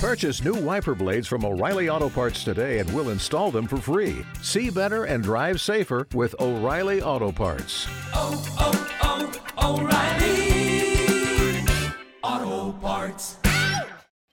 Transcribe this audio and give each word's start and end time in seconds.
Purchase 0.00 0.42
new 0.42 0.54
wiper 0.54 0.94
blades 0.94 1.28
from 1.28 1.44
O'Reilly 1.44 1.90
Auto 1.90 2.08
Parts 2.08 2.42
today 2.42 2.78
and 2.78 2.90
we'll 2.94 3.10
install 3.10 3.50
them 3.50 3.66
for 3.66 3.76
free. 3.76 4.24
See 4.40 4.70
better 4.70 5.04
and 5.04 5.22
drive 5.22 5.60
safer 5.60 6.08
with 6.14 6.34
O'Reilly 6.40 7.02
Auto 7.02 7.30
Parts. 7.30 7.86
oh, 8.14 8.42
oh, 8.58 9.30
oh 9.58 9.78
O'Reilly 9.82 11.66
Auto 12.22 12.72
Parts. 12.78 13.36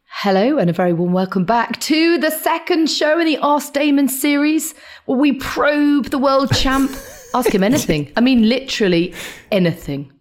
Hello, 0.05 0.57
and 0.57 0.69
a 0.69 0.73
very 0.73 0.93
warm 0.93 1.11
welcome 1.11 1.43
back 1.43 1.77
to 1.81 2.17
the 2.17 2.31
second 2.31 2.89
show 2.89 3.19
in 3.19 3.25
the 3.25 3.37
Ask 3.43 3.73
Damon 3.73 4.07
series, 4.07 4.73
where 5.03 5.19
we 5.19 5.33
probe 5.33 6.05
the 6.11 6.17
world 6.17 6.49
champ. 6.55 6.89
Ask 7.35 7.53
him 7.53 7.61
anything. 7.61 8.09
I 8.15 8.21
mean, 8.21 8.47
literally 8.47 9.13
anything. 9.51 10.16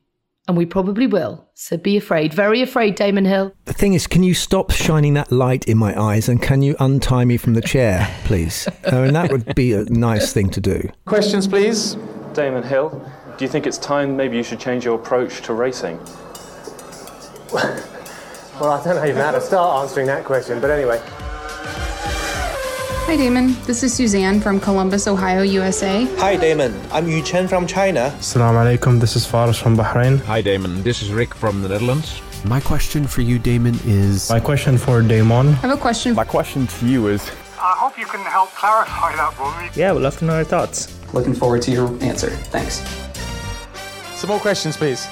And 0.49 0.57
we 0.57 0.65
probably 0.65 1.09
will. 1.09 1.45
So 1.55 1.77
be 1.77 1.97
afraid. 1.97 2.33
Very 2.33 2.63
afraid, 2.63 2.95
Damon 2.95 3.25
Hill. 3.25 3.53
The 3.65 3.73
thing 3.73 3.95
is, 3.95 4.07
can 4.07 4.23
you 4.23 4.33
stop 4.33 4.71
shining 4.71 5.15
that 5.15 5.33
light 5.33 5.65
in 5.65 5.77
my 5.77 6.01
eyes 6.01 6.29
and 6.29 6.41
can 6.41 6.63
you 6.63 6.77
untie 6.79 7.25
me 7.25 7.37
from 7.37 7.55
the 7.55 7.61
chair, 7.61 8.09
please? 8.25 8.69
I 8.85 9.03
mean, 9.03 9.13
that 9.15 9.33
would 9.33 9.57
be 9.57 9.73
a 9.73 9.85
nice 9.87 10.33
thing 10.33 10.51
to 10.51 10.61
do. 10.61 10.89
Questions, 11.05 11.49
please. 11.49 11.97
Damon 12.33 12.63
Hill, 12.63 12.91
do 13.37 13.45
you 13.45 13.49
think 13.51 13.67
it's 13.67 13.79
time 13.79 14.17
maybe 14.17 14.37
you 14.37 14.45
should 14.45 14.61
change 14.61 14.85
your 14.85 14.95
approach 14.95 15.43
to 15.43 15.53
racing? 15.53 15.99
Well, 17.53 18.71
I 18.71 18.85
don't 18.85 18.97
know 18.97 19.05
even 19.05 19.17
how 19.21 19.33
to 19.33 19.41
start 19.41 19.83
answering 19.83 20.07
that 20.07 20.25
question, 20.25 20.61
but 20.61 20.71
anyway. 20.71 21.03
Hi, 23.07 23.17
Damon. 23.17 23.55
This 23.67 23.85
is 23.85 23.95
Suzanne 23.95 24.41
from 24.41 24.59
Columbus, 24.59 25.07
Ohio, 25.07 25.43
USA. 25.43 26.05
Hi 26.17 26.37
Damon, 26.37 26.75
I'm 26.91 27.09
Yu 27.09 27.23
Chen 27.23 27.47
from 27.47 27.65
China. 27.65 28.13
Assalamu 28.19 28.59
alaikum, 28.65 28.99
this 29.01 29.15
is 29.15 29.25
Faris 29.25 29.57
from 29.57 29.77
Bahrain. 29.77 30.21
Hi 30.25 30.43
Damon, 30.43 30.83
this 30.83 31.03
is 31.03 31.13
Rick 31.13 31.33
from 31.33 31.63
the 31.63 31.69
Netherlands. 31.69 32.21
My 32.45 32.61
question 32.61 33.07
for 33.07 33.21
you, 33.23 33.39
Damon, 33.39 33.79
is. 33.85 34.29
My 34.29 34.41
question 34.41 34.77
for 34.77 35.03
Damon. 35.03 35.49
I 35.49 35.53
have 35.53 35.71
a 35.71 35.81
question. 35.81 36.17
My 36.17 36.25
question 36.25 36.67
to 36.67 36.87
you 36.87 37.07
is. 37.07 37.23
I 37.59 37.75
hope 37.79 37.97
you 37.97 38.07
can 38.07 38.21
help 38.23 38.51
clarify 38.51 39.15
that 39.15 39.33
for 39.35 39.51
me. 39.63 39.71
Yeah, 39.77 39.93
we'd 39.93 40.03
love 40.03 40.19
to 40.19 40.25
know 40.25 40.35
your 40.35 40.45
thoughts. 40.45 40.93
Looking 41.15 41.33
forward 41.33 41.63
to 41.63 41.71
your 41.71 41.89
answer. 42.03 42.31
Thanks. 42.51 42.83
Some 44.17 44.31
more 44.31 44.41
questions, 44.41 44.77
please. 44.77 45.07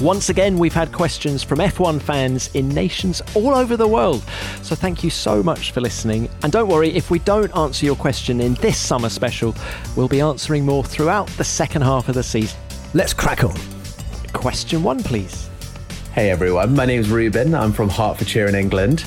Once 0.00 0.30
again, 0.30 0.56
we've 0.56 0.72
had 0.72 0.90
questions 0.92 1.42
from 1.42 1.58
F1 1.58 2.00
fans 2.00 2.48
in 2.54 2.70
nations 2.70 3.20
all 3.34 3.54
over 3.54 3.76
the 3.76 3.86
world. 3.86 4.24
So 4.62 4.74
thank 4.74 5.04
you 5.04 5.10
so 5.10 5.42
much 5.42 5.72
for 5.72 5.82
listening. 5.82 6.30
And 6.42 6.50
don't 6.50 6.68
worry, 6.68 6.88
if 6.90 7.10
we 7.10 7.18
don't 7.18 7.54
answer 7.54 7.84
your 7.84 7.96
question 7.96 8.40
in 8.40 8.54
this 8.54 8.78
summer 8.78 9.10
special, 9.10 9.54
we'll 9.96 10.08
be 10.08 10.22
answering 10.22 10.64
more 10.64 10.82
throughout 10.82 11.28
the 11.36 11.44
second 11.44 11.82
half 11.82 12.08
of 12.08 12.14
the 12.14 12.22
season. 12.22 12.58
Let's 12.94 13.12
crack 13.12 13.44
on. 13.44 13.54
Question 14.32 14.82
one, 14.82 15.02
please. 15.02 15.50
Hey 16.14 16.30
everyone, 16.30 16.74
my 16.74 16.86
name's 16.86 17.10
Ruben. 17.10 17.54
I'm 17.54 17.72
from 17.72 17.90
Hertfordshire 17.90 18.48
in 18.48 18.54
England. 18.54 19.04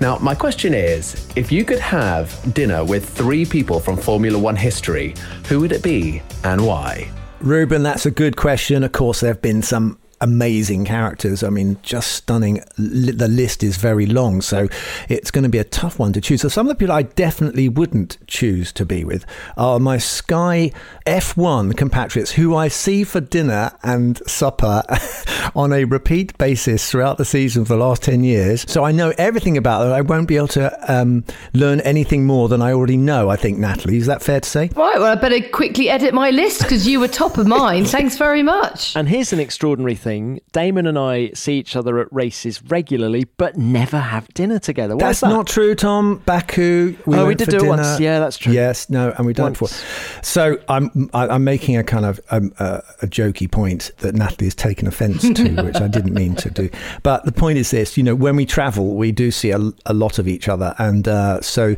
Now, 0.00 0.16
my 0.16 0.34
question 0.34 0.72
is 0.72 1.28
if 1.36 1.52
you 1.52 1.66
could 1.66 1.80
have 1.80 2.54
dinner 2.54 2.82
with 2.82 3.06
three 3.06 3.44
people 3.44 3.78
from 3.78 3.98
Formula 3.98 4.38
One 4.38 4.56
history, 4.56 5.14
who 5.48 5.60
would 5.60 5.72
it 5.72 5.82
be 5.82 6.22
and 6.44 6.66
why? 6.66 7.10
Ruben, 7.40 7.82
that's 7.82 8.06
a 8.06 8.10
good 8.10 8.36
question. 8.38 8.82
Of 8.82 8.92
course, 8.92 9.20
there 9.20 9.32
have 9.32 9.42
been 9.42 9.60
some 9.60 9.98
amazing 10.20 10.84
characters. 10.84 11.42
I 11.42 11.48
mean, 11.48 11.78
just 11.82 12.12
stunning. 12.12 12.62
The 12.76 13.28
list 13.28 13.62
is 13.62 13.76
very 13.76 14.06
long, 14.06 14.40
so 14.40 14.68
it's 15.08 15.30
going 15.30 15.44
to 15.44 15.48
be 15.48 15.58
a 15.58 15.64
tough 15.64 15.98
one 15.98 16.12
to 16.12 16.20
choose. 16.20 16.42
So, 16.42 16.48
some 16.48 16.66
of 16.66 16.70
the 16.70 16.78
people 16.78 16.94
I 16.94 17.02
definitely 17.02 17.68
wouldn't 17.68 18.18
choose 18.26 18.72
to 18.72 18.84
be 18.84 19.04
with 19.04 19.24
are 19.56 19.80
my 19.80 19.98
Sky 19.98 20.72
F1 21.06 21.76
compatriots 21.76 22.32
who 22.32 22.54
I 22.54 22.68
see 22.68 23.04
for 23.04 23.20
dinner 23.20 23.72
and 23.82 24.20
supper 24.28 24.82
on 25.54 25.72
a 25.72 25.84
repeat 25.84 26.36
basis 26.38 26.90
throughout 26.90 27.18
the 27.18 27.24
season 27.24 27.64
for 27.64 27.74
the 27.74 27.84
last 27.84 28.02
10 28.02 28.24
years. 28.24 28.70
So, 28.70 28.84
I 28.84 28.92
know 28.92 29.12
everything 29.16 29.56
about 29.56 29.84
them. 29.84 29.92
I 29.92 30.02
won't 30.02 30.28
be 30.28 30.36
able 30.36 30.48
to 30.48 30.92
um, 30.92 31.24
learn 31.54 31.80
anything 31.80 32.26
more 32.26 32.48
than 32.48 32.62
I 32.62 32.72
already 32.72 32.96
know, 32.96 33.30
I 33.30 33.36
think, 33.36 33.58
Natalie. 33.58 33.96
Is 33.96 34.06
that 34.06 34.22
fair 34.22 34.40
to 34.40 34.48
say? 34.48 34.70
Right, 34.76 34.98
well, 34.98 35.04
I 35.04 35.14
better 35.14 35.40
quickly 35.48 35.88
edit 35.88 36.12
my 36.12 36.30
list 36.30 36.62
because 36.62 36.86
you 36.86 37.00
were 37.00 37.08
top 37.08 37.38
of 37.38 37.46
mind. 37.46 37.88
Thanks 37.90 38.16
very 38.16 38.42
much. 38.42 38.94
And 38.96 39.08
here's 39.08 39.32
an 39.32 39.40
extraordinary 39.40 39.94
thing 39.94 40.09
Damon 40.52 40.86
and 40.86 40.98
I 40.98 41.30
see 41.30 41.58
each 41.58 41.76
other 41.76 41.98
at 41.98 42.12
races 42.12 42.62
regularly, 42.62 43.24
but 43.36 43.56
never 43.56 43.98
have 43.98 44.28
dinner 44.34 44.58
together. 44.58 44.96
Why 44.96 45.08
that's 45.08 45.20
that? 45.20 45.28
not 45.28 45.46
true, 45.46 45.74
Tom. 45.74 46.22
Baku. 46.26 46.96
We 47.06 47.16
oh, 47.16 47.26
we 47.26 47.34
did 47.34 47.48
do 47.48 47.56
it 47.58 47.68
once. 47.68 48.00
Yeah, 48.00 48.18
that's 48.18 48.38
true. 48.38 48.52
Yes, 48.52 48.90
no, 48.90 49.12
and 49.16 49.26
we've 49.26 49.36
done 49.36 49.52
it 49.52 49.84
So 50.22 50.58
I'm 50.68 51.10
I- 51.12 51.28
I'm 51.28 51.44
making 51.44 51.76
a 51.76 51.84
kind 51.84 52.04
of 52.04 52.20
um, 52.30 52.52
uh, 52.58 52.80
a 53.02 53.06
jokey 53.06 53.50
point 53.50 53.90
that 53.98 54.14
Natalie 54.14 54.46
has 54.46 54.54
taken 54.54 54.86
offence 54.86 55.22
to, 55.22 55.62
which 55.62 55.76
I 55.76 55.88
didn't 55.88 56.14
mean 56.14 56.34
to 56.36 56.50
do. 56.50 56.70
But 57.02 57.24
the 57.24 57.32
point 57.32 57.58
is 57.58 57.70
this: 57.70 57.96
you 57.96 58.02
know, 58.02 58.14
when 58.14 58.36
we 58.36 58.46
travel, 58.46 58.96
we 58.96 59.12
do 59.12 59.30
see 59.30 59.50
a, 59.50 59.60
a 59.86 59.94
lot 59.94 60.18
of 60.18 60.26
each 60.28 60.48
other, 60.48 60.74
and 60.78 61.06
uh, 61.06 61.40
so 61.40 61.76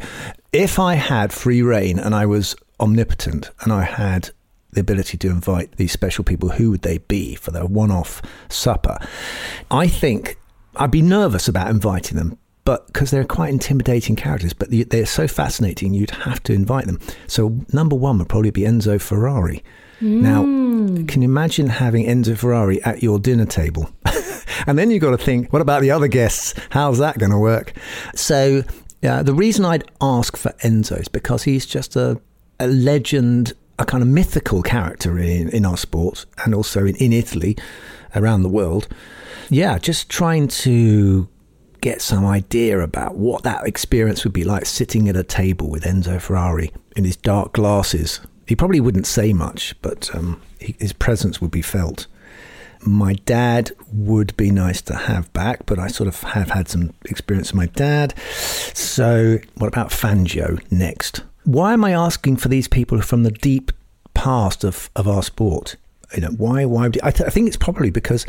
if 0.53 0.79
I 0.79 0.95
had 0.95 1.33
free 1.33 1.63
reign 1.63 1.99
and 1.99 2.15
I 2.15 2.27
was 2.27 2.55
omnipotent 2.79 3.51
and 3.61 3.73
I 3.73 3.85
had 3.85 4.31
the 4.73 4.81
ability 4.81 5.19
to 5.19 5.29
invite 5.29 5.77
these 5.77 5.93
special 5.93 6.25
people, 6.25 6.51
who 6.51 6.71
would 6.71 6.83
they 6.83 6.99
be 6.99 7.35
for 7.35 7.51
their 7.51 7.67
one-off 7.67 8.23
supper? 8.49 8.99
I 9.71 9.87
think 9.87 10.37
I'd 10.77 10.91
be 10.91 11.03
nervous 11.03 11.47
about 11.49 11.69
inviting 11.71 12.17
them, 12.17 12.39
but 12.65 12.87
because 12.87 13.11
they're 13.11 13.25
quite 13.25 13.51
intimidating 13.51 14.17
characters, 14.17 14.53
but 14.53 14.71
they- 14.71 14.85
they're 14.85 15.07
so 15.07 15.29
fascinating, 15.29 15.93
you'd 15.93 16.11
have 16.11 16.43
to 16.45 16.53
invite 16.53 16.87
them. 16.87 16.99
So 17.27 17.61
number 17.73 17.97
one 17.97 18.19
would 18.19 18.29
probably 18.29 18.51
be 18.51 18.63
Enzo 18.63 19.01
Ferrari. 19.01 19.63
Now, 20.01 20.43
hmm. 20.43 21.07
can 21.07 21.23
you 21.23 21.29
imagine 21.29 21.69
having 21.69 22.07
Enzo 22.07 22.37
Ferrari 22.37 22.83
at 22.83 23.05
your 23.05 23.21
dinner 23.21 23.45
table? 23.47 23.89
and 24.67 24.77
then 24.77 24.91
you've 24.91 25.01
got 25.03 25.13
to 25.13 25.19
think, 25.19 25.53
what 25.53 25.63
about 25.63 25.81
the 25.81 25.93
other 25.93 26.09
guests? 26.09 26.55
How's 26.71 26.99
that 26.99 27.19
going 27.19 27.31
to 27.31 27.39
work? 27.39 27.73
So, 28.17 28.65
yeah, 29.01 29.23
the 29.23 29.33
reason 29.35 29.65
I'd 29.65 29.85
ask 30.01 30.37
for 30.37 30.51
Enzo 30.65 30.99
is 31.01 31.07
because 31.07 31.45
he's 31.45 31.67
just 31.67 31.95
a, 31.95 32.21
a 32.59 32.67
legend, 32.67 33.53
a 33.83 33.87
kind 33.87 34.03
of 34.03 34.09
mythical 34.09 34.63
character 34.63 35.19
in, 35.19 35.49
in 35.51 35.67
our 35.67 35.77
sport 35.77 36.27
and 36.45 36.55
also 36.55 36.87
in, 36.87 36.97
in 36.97 37.13
Italy, 37.13 37.57
around 38.15 38.43
the 38.43 38.49
world. 38.49 38.89
Yeah, 39.51 39.79
just 39.79 40.09
trying 40.09 40.49
to 40.49 41.29
get 41.81 42.01
some 42.01 42.25
idea 42.25 42.81
about 42.81 43.17
what 43.17 43.43
that 43.43 43.67
experience 43.67 44.25
would 44.25 44.33
be 44.33 44.45
like 44.45 44.65
sitting 44.65 45.09
at 45.09 45.17
a 45.17 45.25
table 45.25 45.69
with 45.69 45.83
Enzo 45.83 46.21
Ferrari 46.21 46.73
in 46.97 47.05
his 47.05 47.17
dark 47.17 47.53
glasses. 47.53 48.21
He 48.47 48.57
probably 48.57 48.81
wouldn't 48.81 49.07
say 49.07 49.33
much, 49.33 49.75
but 49.83 50.15
um, 50.15 50.41
he, 50.61 50.77
his 50.79 50.93
presence 50.93 51.41
would 51.41 51.51
be 51.51 51.63
felt. 51.63 52.07
My 52.85 53.15
dad 53.15 53.73
would 53.93 54.37
be 54.37 54.51
nice 54.51 54.81
to 54.83 54.95
have 54.95 55.33
back, 55.33 55.67
but 55.67 55.79
I 55.79 55.89
sort 55.89 56.09
of 56.09 56.21
have 56.23 56.51
had 56.51 56.69
some 56.69 56.95
experience 57.05 57.53
with 57.53 57.57
my 57.57 57.67
dad. 57.67 58.15
So, 58.75 59.39
what 59.57 59.69
about 59.69 59.91
Fangio 59.91 60.61
next? 60.71 61.23
Why 61.45 61.73
am 61.73 61.85
I 61.85 61.93
asking 61.93 62.37
for 62.37 62.49
these 62.49 62.69
people 62.69 63.01
from 63.01 63.23
the 63.23 63.31
deep 63.31 63.73
past 64.15 64.65
of, 64.65 64.91
of 64.95 65.09
our 65.09 65.23
sport? 65.23 65.77
You 66.15 66.23
know, 66.23 66.31
why? 66.31 66.65
Why? 66.65 66.87
I, 66.87 67.11
th- 67.11 67.27
I 67.27 67.31
think 67.31 67.49
it's 67.49 67.57
probably 67.57 67.91
because 67.91 68.27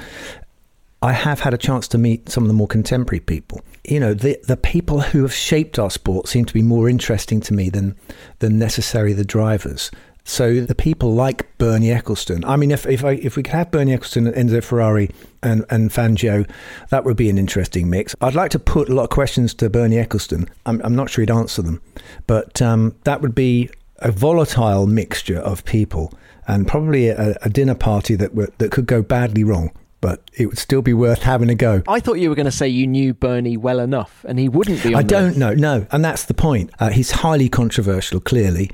I 1.01 1.11
have 1.11 1.41
had 1.41 1.53
a 1.53 1.57
chance 1.57 1.87
to 1.89 1.97
meet 1.97 2.29
some 2.29 2.43
of 2.43 2.47
the 2.47 2.53
more 2.53 2.67
contemporary 2.67 3.19
people. 3.19 3.61
You 3.83 3.99
know, 3.99 4.13
the 4.13 4.39
the 4.47 4.55
people 4.55 5.01
who 5.01 5.21
have 5.23 5.33
shaped 5.33 5.77
our 5.77 5.91
sport 5.91 6.27
seem 6.27 6.45
to 6.45 6.53
be 6.53 6.61
more 6.61 6.87
interesting 6.87 7.41
to 7.41 7.53
me 7.53 7.69
than 7.69 7.95
than 8.39 8.57
necessarily 8.57 9.13
the 9.13 9.25
drivers. 9.25 9.91
So 10.25 10.61
the 10.61 10.75
people 10.75 11.13
like 11.13 11.57
Bernie 11.57 11.91
Eccleston. 11.91 12.45
I 12.45 12.55
mean, 12.55 12.71
if 12.71 12.85
if 12.85 13.03
I, 13.03 13.11
if 13.11 13.35
we 13.35 13.43
could 13.43 13.53
have 13.53 13.71
Bernie 13.71 13.93
Eccleston, 13.93 14.27
and 14.27 14.49
Enzo 14.49 14.63
Ferrari, 14.63 15.09
and 15.41 15.65
and 15.69 15.89
Fangio, 15.89 16.49
that 16.89 17.03
would 17.03 17.17
be 17.17 17.29
an 17.29 17.37
interesting 17.37 17.89
mix. 17.89 18.15
I'd 18.21 18.35
like 18.35 18.51
to 18.51 18.59
put 18.59 18.89
a 18.89 18.93
lot 18.93 19.03
of 19.03 19.09
questions 19.09 19.53
to 19.55 19.69
Bernie 19.69 19.97
Eccleston. 19.97 20.49
I'm 20.65 20.81
I'm 20.83 20.95
not 20.95 21.09
sure 21.09 21.21
he'd 21.21 21.31
answer 21.31 21.61
them, 21.61 21.81
but 22.25 22.61
um, 22.61 22.95
that 23.03 23.21
would 23.21 23.35
be 23.35 23.69
a 23.99 24.11
volatile 24.11 24.87
mixture 24.87 25.39
of 25.39 25.63
people 25.65 26.13
and 26.47 26.67
probably 26.67 27.07
a, 27.07 27.37
a 27.41 27.49
dinner 27.49 27.75
party 27.75 28.15
that 28.15 28.29
w- 28.29 28.51
that 28.57 28.71
could 28.71 28.85
go 28.85 29.01
badly 29.01 29.43
wrong. 29.43 29.71
But 30.03 30.29
it 30.33 30.47
would 30.47 30.57
still 30.57 30.81
be 30.81 30.93
worth 30.93 31.23
having 31.23 31.49
a 31.49 31.55
go. 31.55 31.81
I 31.87 32.01
thought 32.01 32.15
you 32.15 32.27
were 32.27 32.35
going 32.35 32.45
to 32.45 32.51
say 32.51 32.67
you 32.67 32.85
knew 32.85 33.13
Bernie 33.13 33.55
well 33.55 33.79
enough, 33.79 34.25
and 34.27 34.37
he 34.37 34.49
wouldn't 34.49 34.83
be. 34.83 34.93
On 34.93 34.99
I 34.99 35.01
don't 35.01 35.37
know, 35.37 35.53
no, 35.53 35.87
and 35.91 36.03
that's 36.03 36.25
the 36.25 36.33
point. 36.33 36.71
Uh, 36.77 36.89
he's 36.89 37.11
highly 37.11 37.47
controversial, 37.47 38.19
clearly, 38.19 38.69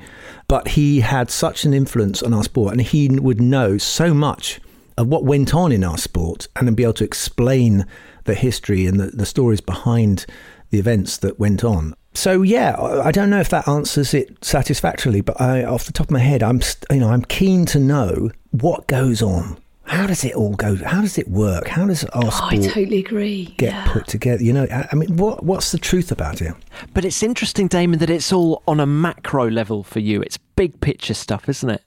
but 0.48 0.66
he 0.68 1.00
had 1.00 1.30
such 1.30 1.64
an 1.64 1.72
influence 1.72 2.20
on 2.20 2.34
our 2.34 2.42
sport, 2.42 2.72
and 2.72 2.82
he 2.82 3.08
would 3.08 3.40
know 3.40 3.78
so 3.78 4.12
much 4.12 4.60
of 4.98 5.06
what 5.06 5.22
went 5.22 5.54
on 5.54 5.70
in 5.70 5.84
our 5.84 5.98
sport, 5.98 6.48
and 6.56 6.66
then 6.66 6.74
be 6.74 6.82
able 6.82 6.94
to 6.94 7.04
explain 7.04 7.86
the 8.24 8.34
history 8.34 8.84
and 8.86 8.98
the, 8.98 9.06
the 9.06 9.24
stories 9.24 9.60
behind 9.60 10.26
the 10.70 10.80
events 10.80 11.16
that 11.18 11.38
went 11.38 11.62
on. 11.62 11.94
So 12.12 12.42
yeah, 12.42 12.72
I 12.72 13.06
I 13.06 13.12
don't 13.12 13.30
know 13.30 13.40
if 13.40 13.50
that 13.50 13.68
answers 13.68 14.14
it 14.14 14.44
satisfactorily, 14.44 15.20
but 15.20 15.40
I, 15.40 15.62
off 15.62 15.84
the 15.84 15.92
top 15.92 16.08
of 16.08 16.10
my 16.10 16.18
head, 16.18 16.42
I'm 16.42 16.60
you 16.90 16.98
know 16.98 17.10
I'm 17.10 17.24
keen 17.24 17.66
to 17.66 17.78
know 17.78 18.32
what 18.50 18.88
goes 18.88 19.22
on. 19.22 19.58
How 19.90 20.06
does 20.06 20.24
it 20.24 20.34
all 20.34 20.54
go? 20.54 20.76
How 20.76 21.00
does 21.00 21.18
it 21.18 21.28
work? 21.28 21.66
How 21.66 21.84
does 21.86 22.04
our 22.04 22.24
Oh, 22.24 22.28
I 22.28 22.54
sport 22.56 22.74
totally 22.74 22.98
agree. 22.98 23.54
get 23.58 23.72
yeah. 23.72 23.92
put 23.92 24.06
together? 24.06 24.42
You 24.42 24.52
know, 24.52 24.66
I 24.70 24.88
I 24.92 24.94
mean, 24.94 25.16
what 25.16 25.42
what's 25.44 25.72
the 25.72 25.78
truth 25.78 26.12
about 26.12 26.40
it? 26.40 26.54
But 26.94 27.04
it's 27.04 27.22
interesting, 27.22 27.66
Damon, 27.66 27.98
that 27.98 28.08
it's 28.10 28.32
all 28.32 28.62
on 28.68 28.78
a 28.78 28.86
macro 28.86 29.50
level 29.50 29.82
for 29.82 29.98
you. 29.98 30.22
It's 30.22 30.38
big 30.54 30.80
picture 30.80 31.14
stuff, 31.14 31.48
isn't 31.48 31.70
it? 31.70 31.82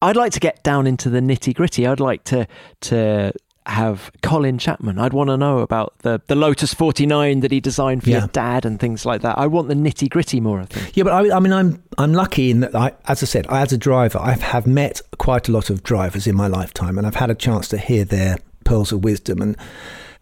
I'd 0.00 0.16
like 0.16 0.32
to 0.32 0.40
get 0.40 0.62
down 0.62 0.86
into 0.86 1.10
the 1.10 1.20
nitty 1.20 1.54
gritty. 1.54 1.86
I'd 1.86 1.98
like 2.00 2.22
to 2.24 2.46
to 2.82 3.32
have 3.66 4.10
Colin 4.22 4.58
Chapman. 4.58 4.98
I'd 4.98 5.12
want 5.12 5.28
to 5.28 5.36
know 5.36 5.58
about 5.58 5.94
the, 5.98 6.20
the 6.26 6.34
Lotus 6.34 6.72
49 6.74 7.40
that 7.40 7.52
he 7.52 7.60
designed 7.60 8.02
for 8.02 8.10
Yeah. 8.10 8.18
your 8.20 8.28
dad 8.28 8.64
and 8.64 8.80
things 8.80 9.04
like 9.06 9.20
that. 9.22 9.38
I 9.38 9.46
want 9.46 9.68
the 9.68 9.74
nitty 9.74 10.08
gritty 10.10 10.40
more, 10.40 10.60
I 10.60 10.64
think. 10.64 10.96
Yeah, 10.96 11.04
but 11.04 11.12
I, 11.12 11.36
I 11.36 11.40
mean, 11.40 11.52
I'm 11.52 11.82
I'm 11.98 12.12
lucky 12.12 12.50
in 12.50 12.60
that, 12.60 12.74
I, 12.74 12.92
as 13.06 13.22
I 13.22 13.26
said, 13.26 13.46
I, 13.48 13.60
as 13.62 13.72
a 13.72 13.78
driver, 13.78 14.18
I 14.18 14.32
have 14.32 14.66
met 14.66 15.00
quite 15.18 15.48
a 15.48 15.52
lot 15.52 15.70
of 15.70 15.82
drivers 15.82 16.26
in 16.26 16.34
my 16.36 16.46
lifetime, 16.46 16.96
and 16.98 17.06
I've 17.06 17.16
had 17.16 17.30
a 17.30 17.34
chance 17.34 17.68
to 17.68 17.78
hear 17.78 18.04
their 18.04 18.38
pearls 18.64 18.92
of 18.92 19.04
wisdom, 19.04 19.40
and 19.42 19.56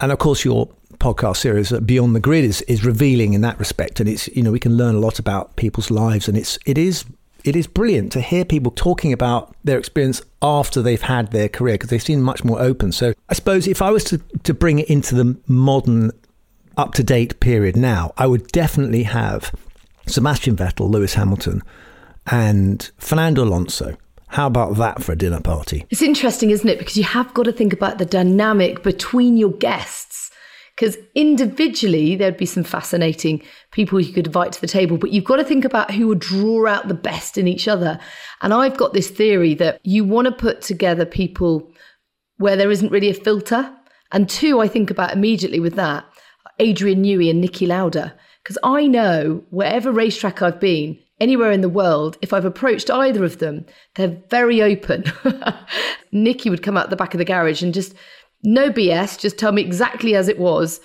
and 0.00 0.12
of 0.12 0.18
course 0.18 0.44
your 0.44 0.68
podcast 0.98 1.36
series 1.36 1.72
uh, 1.72 1.78
Beyond 1.80 2.16
the 2.16 2.20
Grid 2.20 2.44
is 2.44 2.62
is 2.62 2.84
revealing 2.84 3.32
in 3.34 3.40
that 3.42 3.58
respect, 3.58 4.00
and 4.00 4.08
it's 4.08 4.26
you 4.28 4.42
know 4.42 4.50
we 4.50 4.58
can 4.60 4.76
learn 4.76 4.94
a 4.96 4.98
lot 5.00 5.18
about 5.18 5.54
people's 5.56 5.90
lives, 5.90 6.28
and 6.28 6.36
it's 6.36 6.58
it 6.66 6.76
is. 6.76 7.04
It 7.44 7.54
is 7.56 7.66
brilliant 7.66 8.12
to 8.12 8.20
hear 8.20 8.44
people 8.44 8.72
talking 8.72 9.12
about 9.12 9.54
their 9.64 9.78
experience 9.78 10.20
after 10.42 10.82
they've 10.82 11.00
had 11.00 11.30
their 11.30 11.48
career 11.48 11.74
because 11.74 11.90
they 11.90 11.98
seem 11.98 12.20
much 12.20 12.44
more 12.44 12.60
open. 12.60 12.92
So, 12.92 13.14
I 13.28 13.34
suppose 13.34 13.66
if 13.66 13.80
I 13.80 13.90
was 13.90 14.04
to, 14.04 14.18
to 14.42 14.52
bring 14.54 14.80
it 14.80 14.88
into 14.88 15.14
the 15.14 15.38
modern 15.46 16.10
up 16.76 16.94
to 16.94 17.02
date 17.02 17.40
period 17.40 17.76
now, 17.76 18.12
I 18.16 18.26
would 18.26 18.48
definitely 18.48 19.04
have 19.04 19.52
Sebastian 20.06 20.56
Vettel, 20.56 20.90
Lewis 20.90 21.14
Hamilton, 21.14 21.62
and 22.26 22.90
Fernando 22.98 23.44
Alonso. 23.44 23.96
How 24.28 24.46
about 24.46 24.76
that 24.76 25.02
for 25.02 25.12
a 25.12 25.16
dinner 25.16 25.40
party? 25.40 25.86
It's 25.90 26.02
interesting, 26.02 26.50
isn't 26.50 26.68
it? 26.68 26.78
Because 26.78 26.96
you 26.96 27.04
have 27.04 27.32
got 27.32 27.44
to 27.44 27.52
think 27.52 27.72
about 27.72 27.98
the 27.98 28.04
dynamic 28.04 28.82
between 28.82 29.36
your 29.36 29.52
guests. 29.52 30.07
Because 30.78 30.96
individually, 31.16 32.14
there'd 32.14 32.36
be 32.36 32.46
some 32.46 32.62
fascinating 32.62 33.42
people 33.72 33.98
you 33.98 34.12
could 34.12 34.28
invite 34.28 34.52
to 34.52 34.60
the 34.60 34.68
table, 34.68 34.96
but 34.96 35.10
you've 35.10 35.24
got 35.24 35.36
to 35.36 35.44
think 35.44 35.64
about 35.64 35.90
who 35.90 36.06
would 36.06 36.20
draw 36.20 36.68
out 36.68 36.86
the 36.86 36.94
best 36.94 37.36
in 37.36 37.48
each 37.48 37.66
other. 37.66 37.98
And 38.42 38.54
I've 38.54 38.76
got 38.76 38.92
this 38.92 39.10
theory 39.10 39.54
that 39.54 39.80
you 39.82 40.04
want 40.04 40.26
to 40.26 40.32
put 40.32 40.62
together 40.62 41.04
people 41.04 41.68
where 42.36 42.54
there 42.54 42.70
isn't 42.70 42.92
really 42.92 43.10
a 43.10 43.14
filter. 43.14 43.74
And 44.12 44.28
two, 44.28 44.60
I 44.60 44.68
think 44.68 44.88
about 44.88 45.12
immediately 45.12 45.58
with 45.58 45.74
that 45.74 46.04
Adrian 46.60 47.02
Newey 47.02 47.28
and 47.28 47.42
Niki 47.42 47.66
Lauda. 47.66 48.14
Because 48.44 48.58
I 48.62 48.86
know 48.86 49.42
wherever 49.50 49.90
racetrack 49.90 50.42
I've 50.42 50.60
been, 50.60 50.96
anywhere 51.20 51.50
in 51.50 51.60
the 51.60 51.68
world, 51.68 52.16
if 52.22 52.32
I've 52.32 52.44
approached 52.44 52.88
either 52.88 53.24
of 53.24 53.40
them, 53.40 53.66
they're 53.96 54.16
very 54.30 54.62
open. 54.62 55.02
Niki 56.14 56.50
would 56.50 56.62
come 56.62 56.76
out 56.76 56.88
the 56.90 56.96
back 56.96 57.14
of 57.14 57.18
the 57.18 57.24
garage 57.24 57.62
and 57.62 57.74
just, 57.74 57.94
no 58.42 58.70
BS, 58.70 59.18
just 59.18 59.38
tell 59.38 59.52
me 59.52 59.62
exactly 59.62 60.14
as 60.14 60.28
it 60.28 60.38
was. 60.38 60.80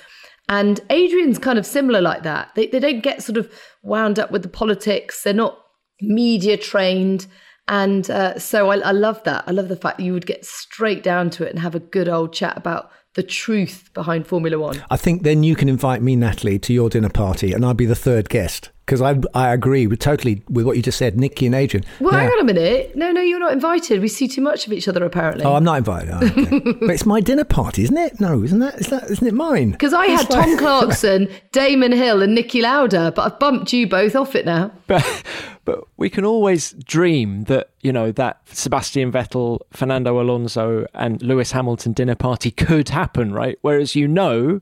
And 0.49 0.79
Adrian's 0.89 1.39
kind 1.39 1.57
of 1.57 1.65
similar 1.65 2.01
like 2.01 2.23
that. 2.23 2.49
They, 2.55 2.67
they 2.67 2.79
don't 2.79 3.01
get 3.01 3.23
sort 3.23 3.37
of 3.37 3.51
wound 3.81 4.19
up 4.19 4.31
with 4.31 4.43
the 4.43 4.49
politics, 4.49 5.23
they're 5.23 5.33
not 5.33 5.57
media 6.01 6.57
trained. 6.57 7.27
And 7.67 8.09
uh, 8.11 8.37
so 8.39 8.71
I, 8.71 8.79
I 8.79 8.91
love 8.91 9.23
that. 9.23 9.45
I 9.47 9.51
love 9.51 9.69
the 9.69 9.77
fact 9.77 9.97
that 9.97 10.03
you 10.03 10.11
would 10.11 10.25
get 10.25 10.45
straight 10.45 11.01
down 11.01 11.29
to 11.31 11.45
it 11.45 11.51
and 11.51 11.59
have 11.59 11.75
a 11.75 11.79
good 11.79 12.09
old 12.09 12.33
chat 12.33 12.57
about 12.57 12.91
the 13.15 13.23
truth 13.23 13.89
behind 13.93 14.27
Formula 14.27 14.59
One. 14.59 14.83
I 14.89 14.97
think 14.97 15.23
then 15.23 15.43
you 15.43 15.55
can 15.55 15.69
invite 15.69 16.01
me, 16.01 16.15
Natalie, 16.15 16.59
to 16.59 16.73
your 16.73 16.89
dinner 16.89 17.09
party, 17.09 17.53
and 17.53 17.65
I'll 17.65 17.73
be 17.73 17.85
the 17.85 17.95
third 17.95 18.27
guest 18.27 18.71
because 18.85 19.01
I 19.01 19.19
I 19.33 19.53
agree 19.53 19.87
with 19.87 19.99
totally 19.99 20.41
with 20.49 20.65
what 20.65 20.75
you 20.75 20.83
just 20.83 20.97
said, 20.97 21.15
Niki 21.15 21.45
and 21.45 21.55
Adrian. 21.55 21.85
Well, 21.99 22.11
Now- 22.11 22.19
hang 22.19 22.29
on 22.29 22.39
a 22.39 22.43
minute. 22.43 22.95
No, 22.95 23.11
no, 23.11 23.21
you're 23.21 23.39
not 23.39 23.53
invited. 23.53 24.01
We 24.01 24.07
see 24.07 24.27
too 24.27 24.41
much 24.41 24.67
of 24.67 24.73
each 24.73 24.87
other, 24.87 25.03
apparently. 25.05 25.45
Oh, 25.45 25.55
I'm 25.55 25.63
not 25.63 25.77
invited. 25.77 26.09
Oh, 26.11 26.17
okay. 26.25 26.59
but 26.81 26.89
it's 26.89 27.05
my 27.05 27.21
dinner 27.21 27.45
party, 27.45 27.83
isn't 27.83 27.97
it? 27.97 28.19
No, 28.19 28.43
isn't 28.43 28.59
that? 28.59 28.75
Is 28.79 28.87
that 28.87 29.03
isn't 29.09 29.25
it 29.27 29.33
mine? 29.33 29.71
Because 29.71 29.93
I 29.93 30.07
had 30.07 30.21
It's 30.21 30.29
like- 30.29 30.45
Tom 30.45 30.57
Clarkson, 30.57 31.29
Damon 31.51 31.91
Hill, 31.93 32.21
and 32.21 32.37
Niki 32.37 32.61
Lauda, 32.61 33.11
but 33.15 33.31
I've 33.33 33.39
bumped 33.39 33.71
you 33.73 33.87
both 33.87 34.15
off 34.15 34.35
it 34.35 34.45
now. 34.45 34.71
But, 34.87 35.23
but 35.65 35.79
we 35.95 36.09
can 36.09 36.25
always 36.25 36.71
dream 36.73 37.45
that, 37.45 37.69
you 37.81 37.93
know, 37.93 38.11
that 38.11 38.41
Sebastian 38.49 39.11
Vettel, 39.13 39.59
Fernando 39.71 40.19
Alonso, 40.19 40.85
and 40.93 41.21
Lewis 41.21 41.53
Hamilton 41.53 41.93
dinner 41.93 42.15
party 42.15 42.51
could 42.51 42.89
happen, 42.89 43.31
right? 43.31 43.57
Whereas 43.61 43.95
you 43.95 44.07
know 44.09 44.59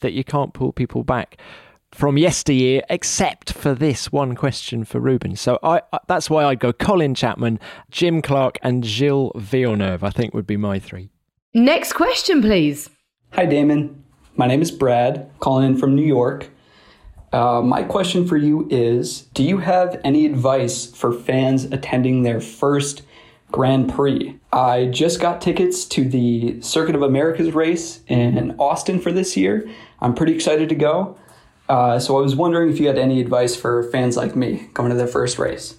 that 0.00 0.12
you 0.14 0.24
can't 0.24 0.52
pull 0.52 0.72
people 0.72 1.04
back 1.04 1.38
from 1.92 2.18
yesteryear, 2.18 2.82
except 2.88 3.52
for 3.52 3.74
this 3.74 4.10
one 4.10 4.34
question 4.34 4.84
for 4.84 4.98
Ruben. 4.98 5.36
So 5.36 5.58
I, 5.62 5.82
I 5.92 5.98
that's 6.08 6.28
why 6.28 6.44
I'd 6.44 6.60
go 6.60 6.72
Colin 6.72 7.14
Chapman, 7.14 7.60
Jim 7.90 8.22
Clark, 8.22 8.58
and 8.62 8.84
Gilles 8.84 9.32
Villeneuve. 9.36 10.02
I 10.02 10.10
think 10.10 10.34
would 10.34 10.46
be 10.46 10.56
my 10.56 10.78
three. 10.78 11.10
Next 11.54 11.92
question, 11.92 12.40
please. 12.40 12.88
Hi, 13.32 13.46
Damon. 13.46 14.04
My 14.36 14.46
name 14.46 14.62
is 14.62 14.70
Brad, 14.70 15.30
calling 15.40 15.66
in 15.66 15.76
from 15.76 15.94
New 15.94 16.06
York. 16.06 16.48
Uh, 17.32 17.62
my 17.62 17.82
question 17.82 18.26
for 18.26 18.36
you 18.36 18.66
is 18.70 19.22
Do 19.34 19.42
you 19.42 19.58
have 19.58 20.00
any 20.04 20.26
advice 20.26 20.86
for 20.86 21.12
fans 21.12 21.64
attending 21.64 22.22
their 22.22 22.40
first 22.40 23.02
Grand 23.50 23.92
Prix? 23.92 24.38
I 24.52 24.86
just 24.86 25.20
got 25.20 25.40
tickets 25.40 25.84
to 25.86 26.08
the 26.08 26.60
Circuit 26.60 26.94
of 26.94 27.02
Americas 27.02 27.52
race 27.52 28.00
in 28.06 28.54
Austin 28.58 29.00
for 29.00 29.12
this 29.12 29.36
year. 29.36 29.68
I'm 30.00 30.14
pretty 30.14 30.34
excited 30.34 30.68
to 30.70 30.74
go. 30.74 31.16
Uh, 31.68 31.98
so 31.98 32.18
I 32.18 32.20
was 32.20 32.36
wondering 32.36 32.70
if 32.70 32.78
you 32.78 32.86
had 32.86 32.98
any 32.98 33.20
advice 33.20 33.56
for 33.56 33.82
fans 33.84 34.16
like 34.16 34.36
me 34.36 34.68
going 34.74 34.90
to 34.90 34.96
their 34.96 35.06
first 35.06 35.38
race. 35.38 35.76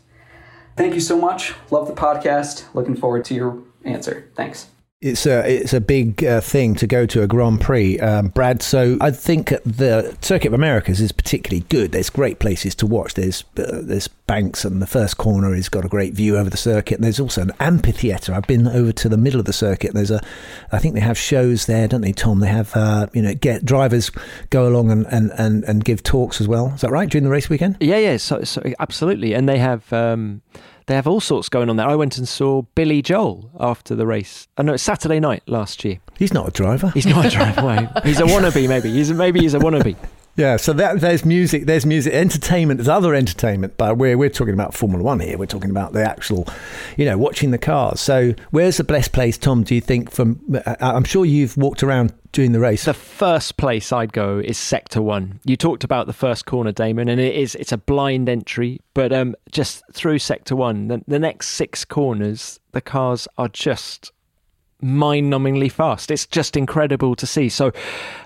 Thank 0.75 0.95
you 0.95 1.01
so 1.01 1.19
much. 1.19 1.53
Love 1.69 1.88
the 1.88 1.94
podcast. 1.94 2.65
Looking 2.74 2.95
forward 2.95 3.25
to 3.25 3.35
your 3.35 3.62
answer. 3.83 4.30
Thanks. 4.35 4.68
It's 5.03 5.25
a 5.25 5.45
it's 5.45 5.73
a 5.73 5.81
big 5.81 6.23
uh, 6.23 6.39
thing 6.39 6.75
to 6.75 6.88
go 6.88 7.05
to 7.07 7.23
a 7.23 7.27
Grand 7.27 7.59
Prix, 7.59 8.00
um, 8.00 8.29
Brad. 8.29 8.61
So 8.61 8.97
I 9.01 9.11
think 9.11 9.50
the 9.65 10.17
Circuit 10.21 10.47
of 10.47 10.53
Americas 10.53 11.01
is 11.01 11.11
particularly 11.11 11.65
good. 11.67 11.91
There's 11.91 12.09
great 12.09 12.39
places 12.39 12.73
to 12.75 12.88
watch. 12.88 13.15
There's 13.15 13.44
uh, 13.57 13.81
there's 13.83 14.07
banks, 14.07 14.63
and 14.63 14.81
the 14.81 14.88
first 14.88 15.17
corner 15.17 15.53
has 15.53 15.67
got 15.67 15.83
a 15.83 15.89
great 15.89 16.13
view 16.13 16.38
over 16.38 16.50
the 16.50 16.55
circuit. 16.55 16.95
And 16.95 17.03
there's 17.03 17.19
also 17.19 17.41
an 17.41 17.51
amphitheater. 17.59 18.33
I've 18.33 18.47
been 18.47 18.65
over 18.65 18.94
to 18.94 19.09
the 19.09 19.17
middle 19.17 19.41
of 19.41 19.45
the 19.45 19.51
circuit. 19.51 19.94
There's 19.94 20.09
a, 20.09 20.21
I 20.71 20.79
think 20.79 20.94
they 20.94 21.01
have 21.01 21.17
shows 21.17 21.65
there, 21.65 21.89
don't 21.89 22.00
they, 22.00 22.13
Tom? 22.13 22.39
They 22.39 22.47
have 22.47 22.73
uh, 22.73 23.07
you 23.11 23.21
know 23.21 23.33
get 23.33 23.65
drivers 23.65 24.09
go 24.51 24.69
along 24.69 24.89
and, 24.89 25.05
and, 25.07 25.31
and, 25.31 25.65
and 25.65 25.83
give 25.83 26.01
talks 26.03 26.39
as 26.39 26.47
well. 26.47 26.71
Is 26.75 26.81
that 26.81 26.91
right 26.91 27.09
during 27.09 27.25
the 27.25 27.29
race 27.29 27.50
weekend? 27.50 27.75
Yeah, 27.81 27.97
yeah, 27.97 28.15
so, 28.15 28.44
so 28.45 28.61
absolutely, 28.79 29.33
and 29.33 29.50
they 29.50 29.57
have 29.57 29.91
um, 29.91 30.41
they 30.85 30.95
have 30.95 31.07
all 31.07 31.19
sorts 31.21 31.50
going 31.50 31.69
on 31.69 31.77
there. 31.77 31.88
I 31.88 31.95
went 31.95 32.18
and 32.18 32.27
saw 32.27 32.63
Billy 32.75 33.01
Joel 33.01 33.51
after 33.59 33.95
the 33.95 34.06
race. 34.06 34.47
Oh, 34.57 34.62
I 34.62 34.63
know 34.63 34.74
it's 34.74 34.83
Saturday 34.83 35.19
night 35.19 35.44
last 35.47 35.83
year. 35.83 36.00
He's 36.18 36.33
not 36.33 36.47
a 36.47 36.51
driver. 36.51 36.91
He's 36.94 37.06
not 37.06 37.25
a 37.25 37.30
driver. 37.30 37.91
he's 38.03 38.19
a 38.19 38.24
wannabe, 38.24 38.68
maybe. 38.68 38.91
He's 38.91 39.09
a, 39.09 39.13
maybe 39.13 39.39
he's 39.39 39.53
a 39.53 39.59
wannabe. 39.59 39.95
Yeah, 40.35 40.57
so 40.57 40.74
that 40.74 41.00
there's 41.00 41.24
music, 41.25 41.68
there's 41.68 41.85
music, 41.85 42.12
entertainment, 42.12 42.80
there's 42.80 42.88
other 42.88 43.13
entertainment, 43.13 43.77
but 43.77 44.00
we're 44.00 44.18
we're 44.18 44.30
talking 44.30 44.56
about 44.56 44.74
Formula 44.74 45.03
One 45.03 45.19
here. 45.19 45.38
We're 45.38 45.45
talking 45.45 45.69
about 45.69 45.94
the 45.94 46.03
actual, 46.03 46.47
you 46.97 47.06
know, 47.06 47.19
watching 47.19 47.51
the 47.51 47.59
cars. 47.59 48.01
So, 48.01 48.33
where's 48.50 48.77
the 48.77 48.83
best 48.83 49.12
place, 49.12 49.38
Tom? 49.38 49.62
Do 49.62 49.75
you 49.75 49.81
think? 49.81 50.09
From 50.09 50.39
I- 50.65 50.75
I'm 50.80 51.03
sure 51.03 51.24
you've 51.24 51.56
walked 51.56 51.83
around 51.83 52.13
during 52.31 52.51
the 52.51 52.59
race. 52.59 52.85
The 52.85 52.95
first 52.95 53.57
place 53.57 53.91
I'd 53.91 54.12
go 54.12 54.39
is 54.39 54.57
Sector 54.57 55.03
One. 55.03 55.39
You 55.46 55.55
talked 55.55 55.84
about 55.84 56.07
the 56.07 56.13
first 56.13 56.48
corner, 56.48 56.72
Damon, 56.72 57.10
and 57.10 57.22
it 57.22 57.36
is 57.36 57.53
it's 57.53 57.72
a 57.72 57.77
blind 57.77 58.27
entry, 58.27 58.79
but 58.96 59.13
um, 59.13 59.36
just 59.51 59.84
through 59.93 60.17
Sector 60.17 60.55
One, 60.55 60.88
the, 60.88 61.03
the 61.07 61.19
next 61.19 61.50
six 61.50 61.86
corners, 61.86 62.60
the 62.72 62.81
cars 62.81 63.27
are 63.38 63.50
just 63.50 64.12
mind-numbingly 64.83 65.71
fast. 65.71 66.11
It's 66.11 66.25
just 66.25 66.55
incredible 66.57 67.15
to 67.15 67.25
see. 67.25 67.49
So, 67.49 67.71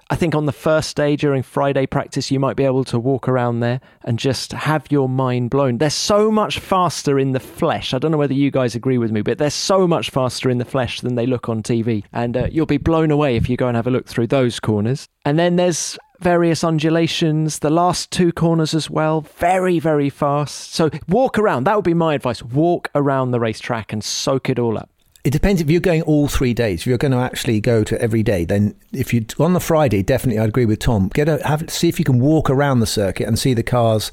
I 0.10 0.16
think 0.16 0.36
on 0.36 0.46
the 0.46 0.54
first 0.54 0.96
day 0.96 1.18
during 1.18 1.44
Friday 1.44 1.86
practice, 1.86 2.32
you 2.32 2.40
might 2.40 2.56
be 2.56 2.64
able 2.64 2.86
to 2.86 2.98
walk 2.98 3.28
around 3.28 3.60
there 3.60 3.82
and 4.06 4.18
just 4.18 4.54
have 4.54 4.90
your 4.90 5.10
mind 5.10 5.50
blown. 5.50 5.80
They're 5.80 5.90
so 5.90 6.32
much 6.32 6.60
faster 6.60 7.20
in 7.20 7.34
the 7.34 7.42
flesh. 7.42 7.94
I 7.94 8.00
don't 8.00 8.12
know 8.12 8.18
whether 8.18 8.34
you 8.34 8.50
guys 8.50 8.74
agree 8.74 8.98
with 8.98 9.12
me, 9.12 9.22
but 9.22 9.38
they're 9.38 9.50
so 9.50 9.86
much 9.86 10.10
faster 10.10 10.50
in 10.50 10.60
the 10.60 10.66
flesh 10.66 11.02
than 11.02 11.16
they 11.16 11.26
look 11.26 11.50
on 11.50 11.62
TV. 11.62 12.06
And 12.14 12.38
uh, 12.38 12.48
you'll 12.50 12.66
be 12.66 12.78
blown 12.78 13.12
away 13.12 13.36
if 13.36 13.50
you 13.50 13.58
go 13.58 13.68
and 13.68 13.76
have 13.76 13.88
a 13.88 13.92
look 13.92 14.08
through 14.08 14.28
those 14.28 14.62
corners. 14.62 15.10
And 15.26 15.38
then 15.38 15.58
there's 15.58 16.00
various 16.22 16.64
undulations, 16.64 17.60
the 17.60 17.70
last 17.70 18.10
two 18.10 18.32
corners 18.32 18.74
as 18.74 18.90
well, 18.90 19.22
very, 19.22 19.78
very 19.78 20.10
fast. 20.10 20.74
So 20.74 20.90
walk 21.10 21.38
around. 21.38 21.66
That 21.66 21.76
would 21.76 21.86
be 21.86 21.94
my 21.94 22.14
advice. 22.14 22.42
Walk 22.42 22.90
around 22.96 23.32
the 23.32 23.42
racetrack 23.42 23.92
and 23.92 24.02
soak 24.02 24.50
it 24.50 24.58
all 24.58 24.78
up. 24.78 24.90
It 25.28 25.32
depends 25.32 25.60
if 25.60 25.70
you're 25.70 25.82
going 25.82 26.04
all 26.04 26.30
three 26.30 26.54
days. 26.54 26.80
If 26.80 26.88
you're 26.88 26.98
going 26.98 27.12
to 27.12 27.18
actually 27.18 27.60
go 27.60 27.84
to 27.84 28.02
every 28.02 28.24
day, 28.24 28.46
then 28.46 28.74
if 28.94 29.14
you 29.14 29.26
on 29.40 29.52
the 29.52 29.60
Friday, 29.60 30.02
definitely, 30.02 30.40
I'd 30.40 30.48
agree 30.48 30.64
with 30.64 30.80
Tom. 30.80 31.10
Get 31.10 31.28
a 31.28 31.46
have 31.46 31.70
see 31.70 31.90
if 31.90 32.00
you 32.00 32.06
can 32.06 32.22
walk 32.22 32.50
around 32.50 32.80
the 32.80 32.88
circuit 32.88 33.28
and 33.28 33.38
see 33.38 33.54
the 33.54 33.62
cars 33.62 34.10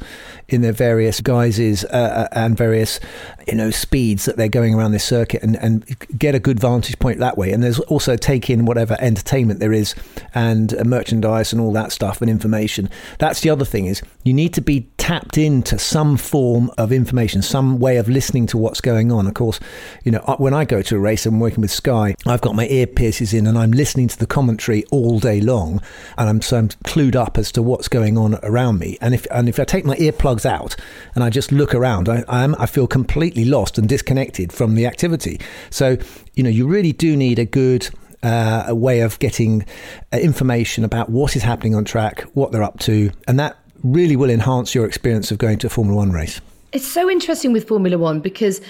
in 0.49 0.63
their 0.63 0.73
various 0.73 1.21
guises 1.21 1.85
uh, 1.85 2.27
and 2.33 2.57
various 2.57 2.99
you 3.47 3.55
know 3.55 3.71
speeds 3.71 4.25
that 4.25 4.37
they're 4.37 4.49
going 4.49 4.75
around 4.75 4.91
this 4.91 5.05
circuit, 5.05 5.41
and, 5.45 5.55
and 5.59 5.87
get 6.19 6.35
a 6.35 6.41
good 6.41 6.59
vantage 6.59 6.99
point 6.99 7.21
that 7.21 7.39
way. 7.39 7.53
And 7.53 7.63
there's 7.63 7.79
also 7.79 8.17
take 8.17 8.51
in 8.51 8.65
whatever 8.65 8.97
entertainment 8.99 9.61
there 9.61 9.73
is 9.73 9.95
and 10.35 10.75
uh, 10.75 10.83
merchandise 10.83 11.53
and 11.53 11.63
all 11.63 11.73
that 11.75 11.93
stuff 11.93 12.23
and 12.23 12.29
information. 12.29 12.91
That's 13.21 13.41
the 13.41 13.51
other 13.51 13.65
thing 13.65 13.87
is 13.87 14.03
you 14.25 14.33
need 14.33 14.53
to 14.55 14.61
be 14.61 14.89
tapped 14.97 15.39
into 15.39 15.79
some 15.79 16.17
form 16.17 16.73
of 16.77 16.91
information, 16.91 17.41
some 17.41 17.79
way 17.79 17.99
of 17.99 18.09
listening 18.09 18.47
to 18.49 18.59
what's 18.59 18.81
going 18.81 19.13
on. 19.13 19.29
Of 19.29 19.35
course, 19.35 19.61
you 20.03 20.11
know 20.11 20.25
uh, 20.27 20.35
when 20.39 20.53
I 20.53 20.65
go 20.65 20.83
to 20.83 21.04
race, 21.05 21.27
I'm 21.27 21.39
working 21.39 21.61
with 21.61 21.71
Sky. 21.71 22.15
I've 22.27 22.41
got 22.41 22.55
my 22.55 22.67
earpieces 22.67 23.37
in 23.37 23.47
and 23.47 23.57
I'm 23.57 23.71
listening 23.71 24.09
to 24.09 24.19
the 24.19 24.27
commentary 24.27 24.85
all 24.91 25.21
day 25.21 25.41
long, 25.41 25.81
and 26.19 26.29
I'm 26.29 26.43
so 26.43 26.57
I'm 26.59 26.69
clued 26.69 27.15
up 27.15 27.39
as 27.39 27.53
to 27.53 27.63
what's 27.63 27.89
going 27.89 28.19
on 28.19 28.39
around 28.43 28.79
me. 28.79 28.99
And 29.01 29.15
if 29.15 29.27
and 29.31 29.49
if 29.49 29.61
I 29.61 29.65
take 29.65 29.85
my 29.85 29.97
earplugs 29.97 30.45
out 30.45 30.75
and 31.15 31.23
I 31.23 31.31
just 31.31 31.53
look 31.53 31.75
around, 31.75 32.09
I 32.09 32.25
I, 32.29 32.43
am, 32.43 32.57
I 32.59 32.67
feel 32.67 32.87
completely 32.87 33.45
lost 33.45 33.79
and 33.79 33.89
disconnected 33.89 34.53
from 34.53 34.75
the 34.75 34.87
activity. 34.87 35.41
So 35.71 35.97
you 36.35 36.43
know 36.43 36.51
you 36.51 36.67
really 36.67 36.93
do 36.93 37.17
need 37.17 37.39
a 37.39 37.45
good 37.45 37.89
uh, 38.25 38.65
a 38.69 38.75
way 38.75 39.01
of 39.01 39.19
getting 39.19 39.65
uh, 40.13 40.17
information 40.17 40.83
about 40.83 41.11
what 41.11 41.37
is 41.37 41.43
happening 41.43 41.75
on 41.75 41.85
track, 41.85 42.23
what 42.33 42.51
they're 42.51 42.63
up 42.63 42.81
to, 42.81 43.11
and 43.29 43.39
that 43.39 43.59
really 43.83 44.17
will 44.17 44.31
enhance 44.31 44.75
your 44.75 44.87
experience 44.87 45.31
of 45.31 45.39
going 45.39 45.59
to 45.59 45.67
a 45.67 45.71
Formula 45.71 45.97
One 45.97 46.11
race. 46.11 46.41
It's 46.73 46.89
so 46.89 47.09
interesting 47.09 47.53
with 47.53 47.69
Formula 47.69 47.99
One 47.99 48.21
because 48.21 48.61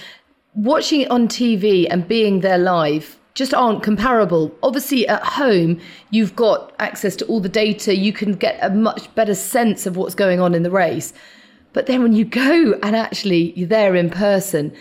watching 0.55 1.01
it 1.01 1.11
on 1.11 1.27
TV 1.27 1.87
and 1.89 2.07
being 2.07 2.41
there 2.41 2.57
live 2.57 3.17
just 3.33 3.53
aren't 3.53 3.83
comparable. 3.83 4.55
Obviously, 4.63 5.07
at 5.07 5.21
home, 5.21 5.79
you've 6.09 6.35
got 6.35 6.73
access 6.79 7.15
to 7.17 7.25
all 7.25 7.41
the 7.41 7.49
data, 7.49 7.95
you 7.95 8.13
can 8.13 8.33
get 8.33 8.57
a 8.61 8.69
much 8.69 9.13
better 9.13 9.35
sense 9.35 9.85
of 9.85 9.97
what's 9.97 10.15
going 10.15 10.39
on 10.39 10.55
in 10.55 10.63
the 10.63 10.71
race. 10.71 11.13
But 11.73 11.87
then 11.87 12.01
when 12.01 12.13
you 12.13 12.25
go 12.43 12.79
and 12.81 12.95
actually 12.95 13.51
you're 13.57 13.67
there 13.67 13.95
in 13.95 14.09
person, 14.09 14.73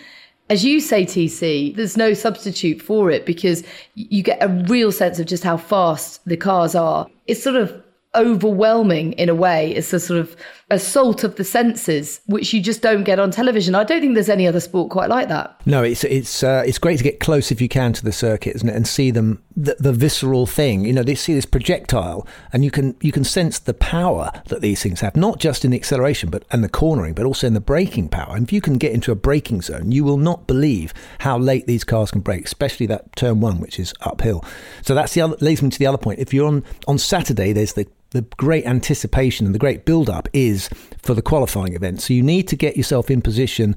as 0.51 0.65
you 0.65 0.79
say, 0.79 1.05
TC, 1.05 1.75
there's 1.75 1.97
no 1.97 2.13
substitute 2.15 2.81
for 2.81 3.11
it 3.11 3.25
because 3.25 3.65
you 3.95 4.23
get 4.23 4.43
a 4.43 4.49
real 4.69 4.93
sense 4.93 5.19
of 5.19 5.27
just 5.27 5.43
how 5.43 5.57
fast 5.57 6.25
the 6.27 6.37
cars 6.37 6.75
are. 6.75 7.07
It's 7.27 7.43
sort 7.43 7.57
of 7.57 7.83
overwhelming 8.15 9.15
in 9.15 9.29
a 9.29 9.35
way. 9.35 9.75
It's 9.75 9.93
a 9.93 9.99
sort 9.99 10.21
of 10.21 10.37
assault 10.71 11.25
of 11.25 11.37
the 11.37 11.45
senses, 11.45 12.21
which 12.27 12.53
you 12.53 12.61
just 12.61 12.83
don't 12.83 13.05
get 13.05 13.19
on 13.19 13.31
television. 13.31 13.75
I 13.75 13.85
don't 13.85 14.01
think 14.01 14.15
there's 14.15 14.29
any 14.29 14.47
other 14.47 14.61
sport 14.61 14.91
quite 14.91 15.09
like 15.11 15.29
that. 15.29 15.61
No, 15.67 15.83
it's 15.83 16.05
it's 16.05 16.43
uh, 16.43 16.63
it's 16.67 16.79
great 16.79 16.99
to 16.99 17.05
get 17.05 17.21
close 17.21 17.51
if 17.51 17.61
you 17.61 17.69
can 17.69 17.93
to 17.95 18.05
the 18.05 18.13
circuit, 18.13 18.57
isn't 18.57 18.69
it, 18.69 18.75
and 18.75 18.87
see 18.87 19.11
them 19.11 19.43
the, 19.57 19.77
the 19.79 19.93
visceral 19.93 20.47
thing. 20.47 20.85
You 20.85 20.93
know, 20.93 21.03
they 21.03 21.15
see 21.15 21.35
this 21.35 21.47
projectile, 21.47 22.27
and 22.53 22.65
you 22.65 22.71
can 22.71 22.97
you 23.01 23.13
can 23.13 23.25
sense 23.25 23.59
the 23.59 23.75
power 23.75 24.31
that 24.47 24.61
these 24.61 24.83
things 24.83 25.01
have, 25.01 25.17
not 25.17 25.39
just 25.39 25.65
in 25.65 25.71
the 25.71 25.77
acceleration, 25.77 26.31
but 26.31 26.45
and 26.51 26.65
the 26.65 26.69
cornering, 26.69 27.15
but 27.15 27.27
also 27.27 27.47
in 27.47 27.55
the 27.55 27.61
braking 27.61 28.09
power. 28.09 28.35
And 28.35 28.45
if 28.45 28.53
you 28.53 28.61
can 28.61 28.79
get 28.79 28.93
into 28.93 29.13
a 29.13 29.17
braking 29.17 29.63
zone, 29.63 29.93
you 29.93 30.05
will 30.05 30.17
not 30.19 30.47
believe 30.47 30.95
how 31.21 31.39
late 31.39 31.67
these 31.67 31.85
cars 31.85 32.11
can 32.11 32.21
brake, 32.21 32.47
especially 32.47 32.87
that 32.87 33.15
turn 33.17 33.41
one, 33.41 33.61
which 33.61 33.79
is 33.79 33.95
uphill. 34.01 34.45
So 34.83 34.95
that's 34.95 35.15
the 35.15 35.21
other 35.21 35.37
leads 35.41 35.63
me 35.63 35.71
to 35.71 35.79
the 35.79 35.87
other 35.87 35.99
point. 35.99 36.19
If 36.21 36.33
you're 36.33 36.49
on 36.49 36.65
on 36.87 36.99
Saturday, 36.99 37.53
there's 37.53 37.75
the 37.75 37.87
the 38.15 38.23
great 38.37 38.65
anticipation 38.65 39.45
and 39.45 39.55
the 39.55 39.59
great 39.59 39.85
build 39.85 40.09
up 40.09 40.29
is 40.33 40.71
for 41.03 41.15
the 41.15 41.21
qualifying 41.21 41.75
event. 41.75 42.01
So 42.01 42.15
you 42.15 42.23
need 42.23 42.49
to 42.49 42.57
get 42.57 42.77
yourself 42.77 43.11
in 43.11 43.21
position 43.21 43.77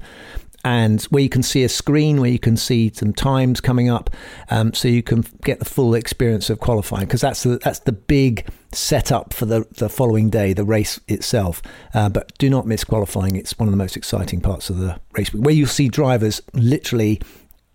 and 0.64 1.02
where 1.04 1.22
you 1.22 1.28
can 1.28 1.42
see 1.42 1.64
a 1.64 1.68
screen 1.68 2.20
where 2.20 2.30
you 2.30 2.38
can 2.38 2.56
see 2.56 2.92
some 2.94 3.12
times 3.12 3.60
coming 3.60 3.90
up 3.90 4.10
um, 4.50 4.72
so 4.74 4.86
you 4.86 5.02
can 5.02 5.24
get 5.42 5.58
the 5.58 5.64
full 5.64 5.94
experience 5.94 6.50
of 6.50 6.60
qualifying 6.60 7.06
because 7.06 7.20
that's 7.20 7.42
the, 7.42 7.58
that's 7.58 7.80
the 7.80 7.92
big 7.92 8.48
setup 8.72 9.34
for 9.34 9.44
the, 9.44 9.66
the 9.72 9.88
following 9.88 10.30
day 10.30 10.52
the 10.52 10.64
race 10.64 11.00
itself. 11.08 11.60
Uh, 11.92 12.08
but 12.08 12.36
do 12.38 12.48
not 12.48 12.64
miss 12.64 12.84
qualifying. 12.84 13.34
It's 13.34 13.58
one 13.58 13.68
of 13.68 13.72
the 13.72 13.78
most 13.78 13.96
exciting 13.96 14.40
parts 14.40 14.70
of 14.70 14.78
the 14.78 15.00
race 15.12 15.34
where 15.34 15.54
you'll 15.54 15.66
see 15.66 15.88
drivers 15.88 16.40
literally 16.54 17.20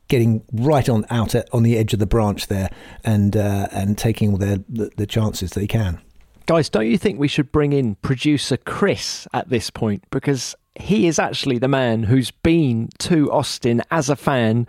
getting 0.08 0.44
right 0.54 0.88
on 0.88 1.06
out 1.10 1.36
on 1.52 1.64
the 1.64 1.78
edge 1.78 1.92
of 1.92 2.00
the 2.00 2.06
branch 2.06 2.48
there 2.48 2.70
and 3.04 3.36
uh, 3.36 3.68
and 3.72 3.98
taking 3.98 4.32
all 4.32 4.38
their 4.38 4.60
the, 4.70 4.92
the 4.96 5.08
chances 5.08 5.52
they 5.52 5.68
can 5.68 6.00
Guys, 6.46 6.68
don't 6.68 6.88
you 6.88 6.98
think 6.98 7.18
we 7.18 7.30
should 7.30 7.54
bring 7.54 7.72
in 7.72 7.96
producer 7.96 8.58
Chris 8.58 9.28
at 9.34 9.48
this 9.48 9.70
point? 9.70 10.04
Because 10.12 10.56
he 10.76 11.08
is 11.08 11.18
actually 11.18 11.58
the 11.58 11.70
man 11.70 12.04
who's 12.04 12.32
been 12.32 12.90
to 13.00 13.32
Austin 13.32 13.82
as 13.92 14.10
a 14.10 14.16
fan 14.18 14.68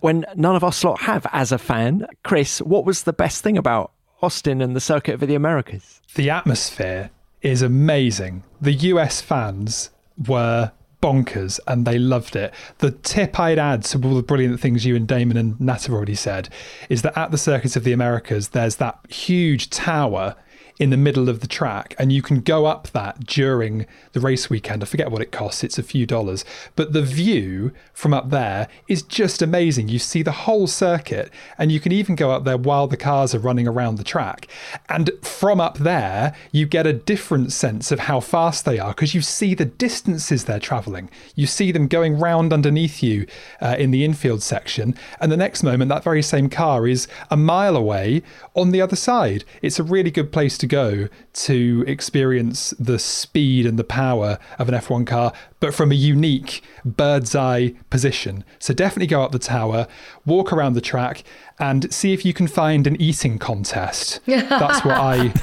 when 0.00 0.26
none 0.34 0.56
of 0.56 0.64
us 0.64 0.82
lot 0.82 1.02
have 1.02 1.24
as 1.32 1.52
a 1.52 1.58
fan. 1.58 2.06
Chris, 2.24 2.60
what 2.60 2.84
was 2.84 3.04
the 3.04 3.12
best 3.12 3.40
thing 3.44 3.56
about 3.56 3.92
Austin 4.20 4.60
and 4.60 4.74
the 4.74 4.80
Circuit 4.80 5.14
of 5.14 5.20
the 5.20 5.36
Americas? 5.36 6.00
The 6.16 6.28
atmosphere 6.28 7.10
is 7.40 7.62
amazing. 7.62 8.42
The 8.60 8.72
US 8.72 9.20
fans 9.20 9.90
were 10.26 10.72
bonkers 11.00 11.60
and 11.68 11.86
they 11.86 12.00
loved 12.00 12.34
it. 12.34 12.52
The 12.78 12.90
tip 12.90 13.38
I'd 13.38 13.60
add 13.60 13.84
to 13.84 14.02
all 14.02 14.16
the 14.16 14.22
brilliant 14.24 14.58
things 14.58 14.84
you 14.84 14.96
and 14.96 15.06
Damon 15.06 15.36
and 15.36 15.60
Nat 15.60 15.84
have 15.84 15.94
already 15.94 16.16
said 16.16 16.48
is 16.88 17.02
that 17.02 17.16
at 17.16 17.30
the 17.30 17.38
Circuit 17.38 17.76
of 17.76 17.84
the 17.84 17.92
Americas, 17.92 18.48
there's 18.48 18.76
that 18.76 18.98
huge 19.08 19.70
tower 19.70 20.34
in 20.78 20.90
the 20.90 20.96
middle 20.96 21.28
of 21.28 21.40
the 21.40 21.46
track, 21.46 21.94
and 21.98 22.12
you 22.12 22.22
can 22.22 22.40
go 22.40 22.66
up 22.66 22.88
that 22.88 23.26
during 23.26 23.86
the 24.12 24.20
race 24.20 24.50
weekend. 24.50 24.82
I 24.82 24.86
forget 24.86 25.10
what 25.10 25.22
it 25.22 25.32
costs, 25.32 25.62
it's 25.62 25.78
a 25.78 25.82
few 25.82 26.06
dollars. 26.06 26.44
But 26.76 26.92
the 26.92 27.02
view 27.02 27.72
from 27.92 28.14
up 28.14 28.30
there 28.30 28.68
is 28.88 29.02
just 29.02 29.42
amazing. 29.42 29.88
You 29.88 29.98
see 29.98 30.22
the 30.22 30.32
whole 30.32 30.66
circuit, 30.66 31.30
and 31.58 31.70
you 31.70 31.80
can 31.80 31.92
even 31.92 32.14
go 32.16 32.30
up 32.30 32.44
there 32.44 32.56
while 32.56 32.86
the 32.86 32.96
cars 32.96 33.34
are 33.34 33.38
running 33.38 33.68
around 33.68 33.96
the 33.96 34.04
track. 34.04 34.48
And 34.88 35.10
from 35.22 35.60
up 35.60 35.78
there, 35.78 36.34
you 36.50 36.66
get 36.66 36.86
a 36.86 36.92
different 36.92 37.52
sense 37.52 37.92
of 37.92 38.00
how 38.00 38.20
fast 38.20 38.64
they 38.64 38.78
are 38.78 38.90
because 38.90 39.14
you 39.14 39.22
see 39.22 39.54
the 39.54 39.64
distances 39.64 40.44
they're 40.44 40.58
traveling. 40.58 41.10
You 41.34 41.46
see 41.46 41.72
them 41.72 41.88
going 41.88 42.18
round 42.18 42.52
underneath 42.52 43.02
you 43.02 43.26
uh, 43.60 43.76
in 43.78 43.90
the 43.90 44.04
infield 44.04 44.42
section, 44.42 44.94
and 45.20 45.30
the 45.30 45.36
next 45.36 45.62
moment, 45.62 45.88
that 45.90 46.04
very 46.04 46.22
same 46.22 46.48
car 46.48 46.86
is 46.86 47.06
a 47.30 47.36
mile 47.36 47.76
away 47.76 48.22
on 48.54 48.70
the 48.70 48.80
other 48.80 48.96
side. 48.96 49.44
It's 49.60 49.78
a 49.78 49.84
really 49.84 50.10
good 50.10 50.32
place 50.32 50.58
to 50.62 50.66
go 50.68 51.08
to 51.32 51.84
experience 51.88 52.70
the 52.78 52.96
speed 52.96 53.66
and 53.66 53.76
the 53.76 53.84
power 53.84 54.38
of 54.60 54.68
an 54.68 54.74
F1 54.76 55.04
car, 55.04 55.32
but 55.58 55.74
from 55.74 55.90
a 55.90 55.96
unique 55.96 56.62
bird's 56.84 57.34
eye 57.34 57.74
position. 57.90 58.44
So 58.60 58.72
definitely 58.72 59.08
go 59.08 59.22
up 59.22 59.32
the 59.32 59.40
tower, 59.40 59.88
walk 60.24 60.52
around 60.52 60.74
the 60.74 60.80
track, 60.80 61.24
and 61.58 61.92
see 61.92 62.12
if 62.12 62.24
you 62.24 62.32
can 62.32 62.46
find 62.46 62.86
an 62.86 63.00
eating 63.00 63.40
contest. 63.40 64.20
That's 64.26 64.84
what 64.84 64.96
I 64.96 65.34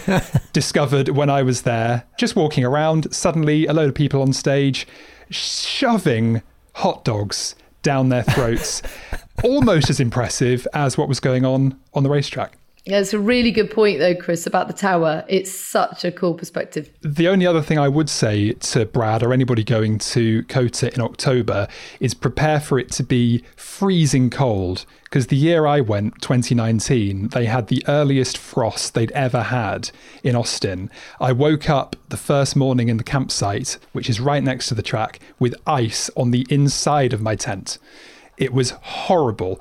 discovered 0.53 1.09
when 1.09 1.29
I 1.29 1.43
was 1.43 1.63
there. 1.63 2.05
Just 2.17 2.37
walking 2.37 2.63
around, 2.63 3.13
suddenly 3.13 3.65
a 3.65 3.73
load 3.73 3.89
of 3.89 3.95
people 3.95 4.21
on 4.21 4.31
stage 4.31 4.87
shoving 5.29 6.41
hot 6.75 7.03
dogs 7.03 7.55
down 7.83 8.07
their 8.07 8.23
throats. 8.23 8.81
Almost 9.43 9.89
as 9.89 9.99
impressive 9.99 10.65
as 10.73 10.97
what 10.97 11.09
was 11.09 11.19
going 11.19 11.43
on 11.43 11.77
on 11.93 12.03
the 12.03 12.09
racetrack. 12.09 12.58
Yeah, 12.85 12.99
it's 12.99 13.13
a 13.13 13.19
really 13.19 13.51
good 13.51 13.69
point, 13.69 13.99
though, 13.99 14.15
Chris, 14.15 14.47
about 14.47 14.67
the 14.67 14.73
tower. 14.73 15.25
It's 15.27 15.51
such 15.51 16.05
a 16.05 16.11
cool 16.11 16.33
perspective. 16.33 16.89
The 17.01 17.27
only 17.27 17.45
other 17.45 17.61
thing 17.61 17.77
I 17.77 17.89
would 17.89 18.09
say 18.09 18.53
to 18.53 18.85
Brad 18.85 19.21
or 19.21 19.33
anybody 19.33 19.63
going 19.63 19.99
to 19.99 20.43
COTA 20.43 20.93
in 20.93 21.01
October 21.01 21.67
is 21.99 22.13
prepare 22.13 22.59
for 22.59 22.79
it 22.79 22.89
to 22.93 23.03
be 23.03 23.43
freezing 23.55 24.29
cold. 24.29 24.85
Because 25.03 25.27
the 25.27 25.35
year 25.35 25.65
I 25.65 25.81
went, 25.81 26.21
2019, 26.21 27.29
they 27.29 27.45
had 27.45 27.67
the 27.67 27.83
earliest 27.87 28.37
frost 28.37 28.93
they'd 28.93 29.11
ever 29.11 29.43
had 29.43 29.91
in 30.23 30.35
Austin. 30.35 30.89
I 31.19 31.31
woke 31.31 31.69
up 31.69 31.95
the 32.09 32.17
first 32.17 32.55
morning 32.55 32.89
in 32.89 32.97
the 32.97 33.03
campsite, 33.03 33.77
which 33.91 34.09
is 34.09 34.19
right 34.19 34.43
next 34.43 34.67
to 34.67 34.75
the 34.75 34.83
track, 34.83 35.19
with 35.37 35.55
ice 35.67 36.09
on 36.15 36.31
the 36.31 36.45
inside 36.49 37.13
of 37.13 37.21
my 37.21 37.35
tent. 37.35 37.77
It 38.37 38.53
was 38.53 38.71
horrible. 38.71 39.59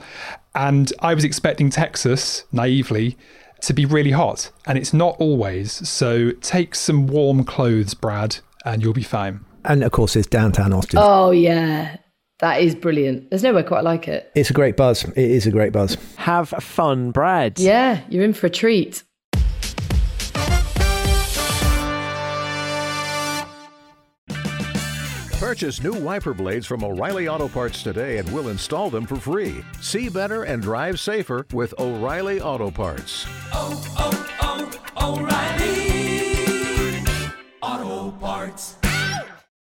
And 0.59 0.93
I 0.99 1.15
was 1.15 1.23
expecting 1.23 1.71
Texas, 1.71 2.45
naively, 2.51 3.17
to 3.63 3.73
be 3.73 3.87
really 3.87 4.11
hot. 4.11 4.51
And 4.67 4.77
it's 4.77 4.93
not 4.93 5.17
always. 5.21 5.89
So 5.89 6.33
take 6.41 6.75
some 6.75 7.07
warm 7.07 7.45
clothes, 7.45 7.95
Brad, 7.95 8.39
and 8.65 8.83
you'll 8.83 8.93
be 8.93 9.05
fine. 9.05 9.45
And 9.65 9.85
of 9.85 9.93
course, 9.93 10.17
it's 10.17 10.27
downtown 10.27 10.73
Austin. 10.73 10.99
Oh, 11.01 11.31
yeah. 11.31 11.99
That 12.41 12.61
is 12.61 12.75
brilliant. 12.75 13.31
There's 13.31 13.45
nowhere 13.45 13.63
quite 13.63 13.85
like 13.85 14.09
it. 14.09 14.33
It's 14.35 14.51
a 14.51 14.53
great 14.53 14.77
buzz. 14.77 15.05
It 15.05 15.19
is 15.19 15.47
a 15.47 15.53
great 15.53 15.73
buzz. 15.73 15.97
Have 16.17 16.49
fun, 16.49 17.13
Brad. 17.13 17.61
Yeah, 17.61 18.01
you're 18.09 18.25
in 18.25 18.33
for 18.33 18.49
a 18.49 18.51
treat. 18.51 19.05
Purchase 25.49 25.83
new 25.83 25.95
wiper 25.95 26.35
blades 26.35 26.67
from 26.67 26.85
O'Reilly 26.85 27.27
Auto 27.27 27.49
Parts 27.49 27.83
today 27.83 28.19
and 28.19 28.31
we'll 28.35 28.49
install 28.49 28.91
them 28.91 29.07
for 29.07 29.17
free. 29.17 29.65
See 29.81 30.11
better 30.11 30.43
and 30.43 30.63
drive 30.63 31.01
safer 31.01 31.47
with 31.55 31.73
O'Reilly 31.79 32.43
Auto 32.43 32.71
Parts. 32.71 33.25
Oh, 33.55 33.83
oh, 33.97 34.71
oh, 35.01 35.17
O'Reilly 35.17 37.03
Auto 37.63 38.11
Parts. 38.19 38.77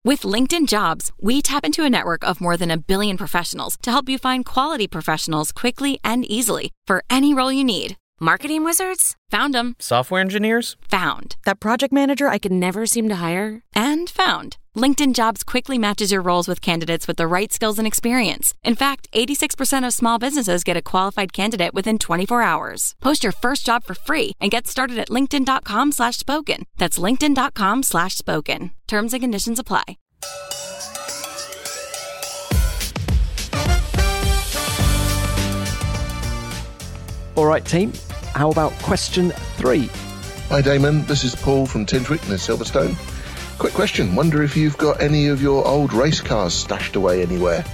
With 0.05 0.21
LinkedIn 0.21 0.69
Jobs, 0.69 1.11
we 1.21 1.43
tap 1.43 1.65
into 1.65 1.83
a 1.83 1.91
network 1.91 2.23
of 2.23 2.41
more 2.41 2.57
than 2.57 2.71
a 2.71 2.79
billion 2.79 3.17
professionals 3.17 3.77
to 3.83 3.91
help 3.91 4.09
you 4.09 4.19
find 4.19 4.47
quality 4.47 4.87
professionals 4.87 5.51
quickly 5.51 5.99
and 6.05 6.25
easily 6.31 6.71
for 6.87 7.03
any 7.11 7.35
role 7.35 7.51
you 7.51 7.65
need. 7.65 7.97
Marketing 8.21 8.63
wizards? 8.63 9.17
Found 9.31 9.53
them. 9.53 9.75
Software 9.81 10.21
engineers? 10.21 10.77
Found. 10.91 11.35
That 11.45 11.59
project 11.59 11.93
manager 11.93 12.29
I 12.29 12.39
could 12.39 12.53
never 12.53 12.87
seem 12.87 13.09
to 13.09 13.17
hire? 13.17 13.65
And 13.75 14.09
found. 14.09 14.59
LinkedIn 14.75 15.13
Jobs 15.13 15.45
quickly 15.45 15.77
matches 15.77 16.11
your 16.11 16.23
roles 16.23 16.49
with 16.49 16.63
candidates 16.63 17.07
with 17.07 17.19
the 17.19 17.27
right 17.27 17.53
skills 17.53 17.79
and 17.79 17.87
experience. 17.87 18.55
In 18.65 18.75
fact, 18.75 19.07
86% 19.13 19.87
of 19.87 19.93
small 19.93 20.19
businesses 20.19 20.65
get 20.65 20.79
a 20.79 20.83
qualified 20.83 21.35
candidate 21.35 21.75
within 21.75 21.99
24 21.99 22.41
hours. 22.41 22.95
Post 23.03 23.23
your 23.23 23.35
first 23.35 23.67
job 23.67 23.85
for 23.85 23.95
free 23.95 24.33
and 24.41 24.51
get 24.51 24.67
started 24.67 24.99
at 24.99 25.11
linkedin.com 25.11 25.93
slash 25.93 26.17
spoken. 26.17 26.65
That's 26.79 26.99
linkedin.com 26.99 27.83
slash 27.83 28.17
spoken. 28.17 28.71
Terms 28.87 29.13
and 29.13 29.23
conditions 29.23 29.59
apply. 29.59 29.99
All 37.37 37.47
right, 37.47 37.65
team. 37.65 37.93
How 38.35 38.51
about 38.51 38.73
question 38.81 39.33
three? 39.57 39.91
Hi, 40.49 40.63
Damon. 40.63 41.05
This 41.05 41.25
is 41.25 41.35
Paul 41.35 41.67
from 41.67 41.85
Tingewick 41.85 42.27
near 42.29 42.39
Silverstone. 42.39 42.97
Quick 43.63 43.75
question. 43.75 44.17
Wonder 44.17 44.43
if 44.43 44.57
you've 44.57 44.77
got 44.77 45.01
any 45.01 45.29
of 45.29 45.41
your 45.41 45.65
old 45.65 45.93
race 45.93 46.21
cars 46.21 46.53
stashed 46.53 46.97
away 46.97 47.23
anywhere? 47.23 47.65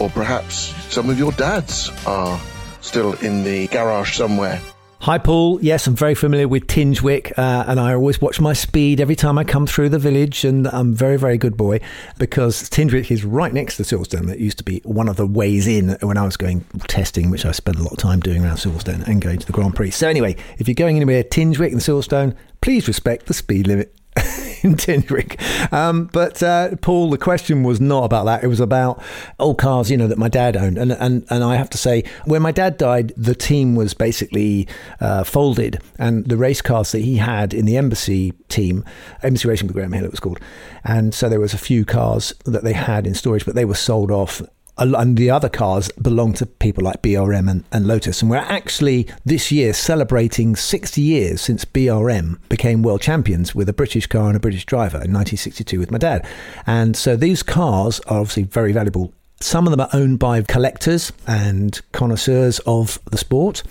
Or 0.00 0.08
perhaps 0.08 0.72
some 0.94 1.10
of 1.10 1.18
your 1.18 1.32
dad's 1.32 1.90
are 2.06 2.40
still 2.80 3.14
in 3.14 3.42
the 3.42 3.66
garage 3.66 4.16
somewhere? 4.16 4.60
Hi, 5.00 5.18
Paul. 5.18 5.60
Yes, 5.60 5.88
I'm 5.88 5.96
very 5.96 6.14
familiar 6.14 6.46
with 6.46 6.68
Tingewick, 6.68 7.36
uh, 7.36 7.64
and 7.66 7.80
I 7.80 7.94
always 7.94 8.20
watch 8.20 8.40
my 8.40 8.52
speed 8.52 9.00
every 9.00 9.16
time 9.16 9.36
I 9.36 9.42
come 9.42 9.66
through 9.66 9.88
the 9.88 9.98
village, 9.98 10.44
and 10.44 10.68
I'm 10.68 10.94
very, 10.94 11.16
very 11.16 11.36
good 11.36 11.56
boy 11.56 11.80
because 12.16 12.70
Tingewick 12.70 13.10
is 13.10 13.24
right 13.24 13.52
next 13.52 13.78
to 13.78 13.82
Silverstone. 13.82 14.30
It 14.30 14.38
used 14.38 14.58
to 14.58 14.64
be 14.64 14.82
one 14.84 15.08
of 15.08 15.16
the 15.16 15.26
ways 15.26 15.66
in 15.66 15.96
when 16.00 16.16
I 16.16 16.24
was 16.24 16.36
going 16.36 16.64
testing, 16.86 17.30
which 17.30 17.44
I 17.44 17.50
spent 17.50 17.78
a 17.78 17.82
lot 17.82 17.90
of 17.90 17.98
time 17.98 18.20
doing 18.20 18.44
around 18.44 18.58
Silverstone 18.58 19.04
and 19.08 19.20
going 19.20 19.40
to 19.40 19.46
the 19.46 19.52
Grand 19.52 19.74
Prix. 19.74 19.90
So, 19.90 20.08
anyway, 20.08 20.36
if 20.58 20.68
you're 20.68 20.76
going 20.76 20.94
anywhere 20.94 21.24
Tingewick 21.24 21.72
and 21.72 21.80
Silverstone, 21.80 22.36
please 22.60 22.86
respect 22.86 23.26
the 23.26 23.34
speed 23.34 23.66
limit. 23.66 23.96
in. 24.78 25.38
Um, 25.72 26.06
but 26.06 26.42
uh, 26.42 26.76
Paul, 26.80 27.10
the 27.10 27.18
question 27.18 27.62
was 27.62 27.80
not 27.80 28.04
about 28.04 28.24
that. 28.24 28.42
It 28.42 28.48
was 28.48 28.60
about 28.60 29.02
old 29.38 29.58
cars, 29.58 29.90
you 29.90 29.96
know, 29.96 30.08
that 30.08 30.18
my 30.18 30.28
dad 30.28 30.56
owned. 30.56 30.78
And 30.78 30.92
and 30.92 31.26
and 31.30 31.44
I 31.44 31.56
have 31.56 31.70
to 31.70 31.78
say, 31.78 32.04
when 32.24 32.42
my 32.42 32.52
dad 32.52 32.78
died, 32.78 33.12
the 33.16 33.34
team 33.34 33.74
was 33.74 33.94
basically 33.94 34.66
uh, 35.00 35.24
folded, 35.24 35.80
and 35.98 36.26
the 36.26 36.36
race 36.36 36.62
cars 36.62 36.92
that 36.92 37.00
he 37.00 37.16
had 37.18 37.52
in 37.52 37.66
the 37.66 37.76
Embassy 37.76 38.32
team, 38.48 38.84
Embassy 39.22 39.48
racing 39.48 39.66
with 39.66 39.74
Graham 39.76 39.92
Hill, 39.92 40.04
it 40.04 40.10
was 40.10 40.20
called. 40.20 40.40
And 40.84 41.14
so 41.14 41.28
there 41.28 41.40
was 41.40 41.54
a 41.54 41.58
few 41.58 41.84
cars 41.84 42.32
that 42.44 42.64
they 42.64 42.72
had 42.72 43.06
in 43.06 43.14
storage, 43.14 43.44
but 43.44 43.54
they 43.54 43.64
were 43.64 43.74
sold 43.74 44.10
off 44.10 44.42
and 44.76 45.16
the 45.16 45.30
other 45.30 45.48
cars 45.48 45.88
belong 45.92 46.32
to 46.34 46.46
people 46.46 46.84
like 46.84 47.02
BRM 47.02 47.50
and, 47.50 47.64
and, 47.70 47.86
Lotus. 47.86 48.22
And 48.22 48.30
we're 48.30 48.38
actually 48.38 49.08
this 49.24 49.52
year 49.52 49.72
celebrating 49.72 50.56
60 50.56 51.00
years 51.00 51.40
since 51.40 51.64
BRM 51.64 52.38
became 52.48 52.82
world 52.82 53.00
champions 53.00 53.54
with 53.54 53.68
a 53.68 53.72
British 53.72 54.06
car 54.06 54.28
and 54.28 54.36
a 54.36 54.40
British 54.40 54.66
driver 54.66 54.96
in 54.96 55.12
1962 55.12 55.78
with 55.78 55.90
my 55.90 55.98
dad. 55.98 56.26
And 56.66 56.96
so 56.96 57.16
these 57.16 57.42
cars 57.42 58.00
are 58.00 58.20
obviously 58.20 58.44
very 58.44 58.72
valuable 58.72 59.12
some 59.44 59.66
of 59.66 59.72
them 59.72 59.80
are 59.80 59.90
owned 59.92 60.18
by 60.18 60.40
collectors 60.40 61.12
and 61.26 61.78
connoisseurs 61.92 62.60
of 62.60 62.98
the 63.10 63.18
sport, 63.18 63.62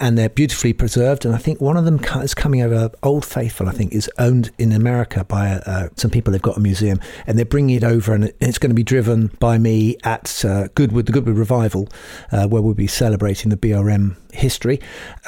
and 0.00 0.18
they're 0.18 0.28
beautifully 0.28 0.72
preserved. 0.72 1.24
And 1.24 1.32
I 1.32 1.38
think 1.38 1.60
one 1.60 1.76
of 1.76 1.84
them 1.84 2.00
is 2.20 2.34
coming 2.34 2.62
over. 2.62 2.90
Old 3.04 3.24
Faithful, 3.24 3.68
I 3.68 3.72
think, 3.72 3.92
is 3.92 4.10
owned 4.18 4.50
in 4.58 4.72
America 4.72 5.22
by 5.22 5.50
uh, 5.50 5.90
some 5.94 6.10
people. 6.10 6.32
They've 6.32 6.42
got 6.42 6.56
a 6.56 6.60
museum, 6.60 6.98
and 7.28 7.38
they're 7.38 7.44
bringing 7.44 7.76
it 7.76 7.84
over, 7.84 8.12
and 8.12 8.32
it's 8.40 8.58
going 8.58 8.70
to 8.70 8.74
be 8.74 8.82
driven 8.82 9.28
by 9.38 9.56
me 9.56 9.96
at 10.02 10.44
uh, 10.44 10.66
Goodwood, 10.74 11.06
the 11.06 11.12
Goodwood 11.12 11.38
Revival, 11.38 11.88
uh, 12.32 12.48
where 12.48 12.60
we'll 12.60 12.74
be 12.74 12.88
celebrating 12.88 13.50
the 13.50 13.56
BRM 13.56 14.16
history, 14.32 14.80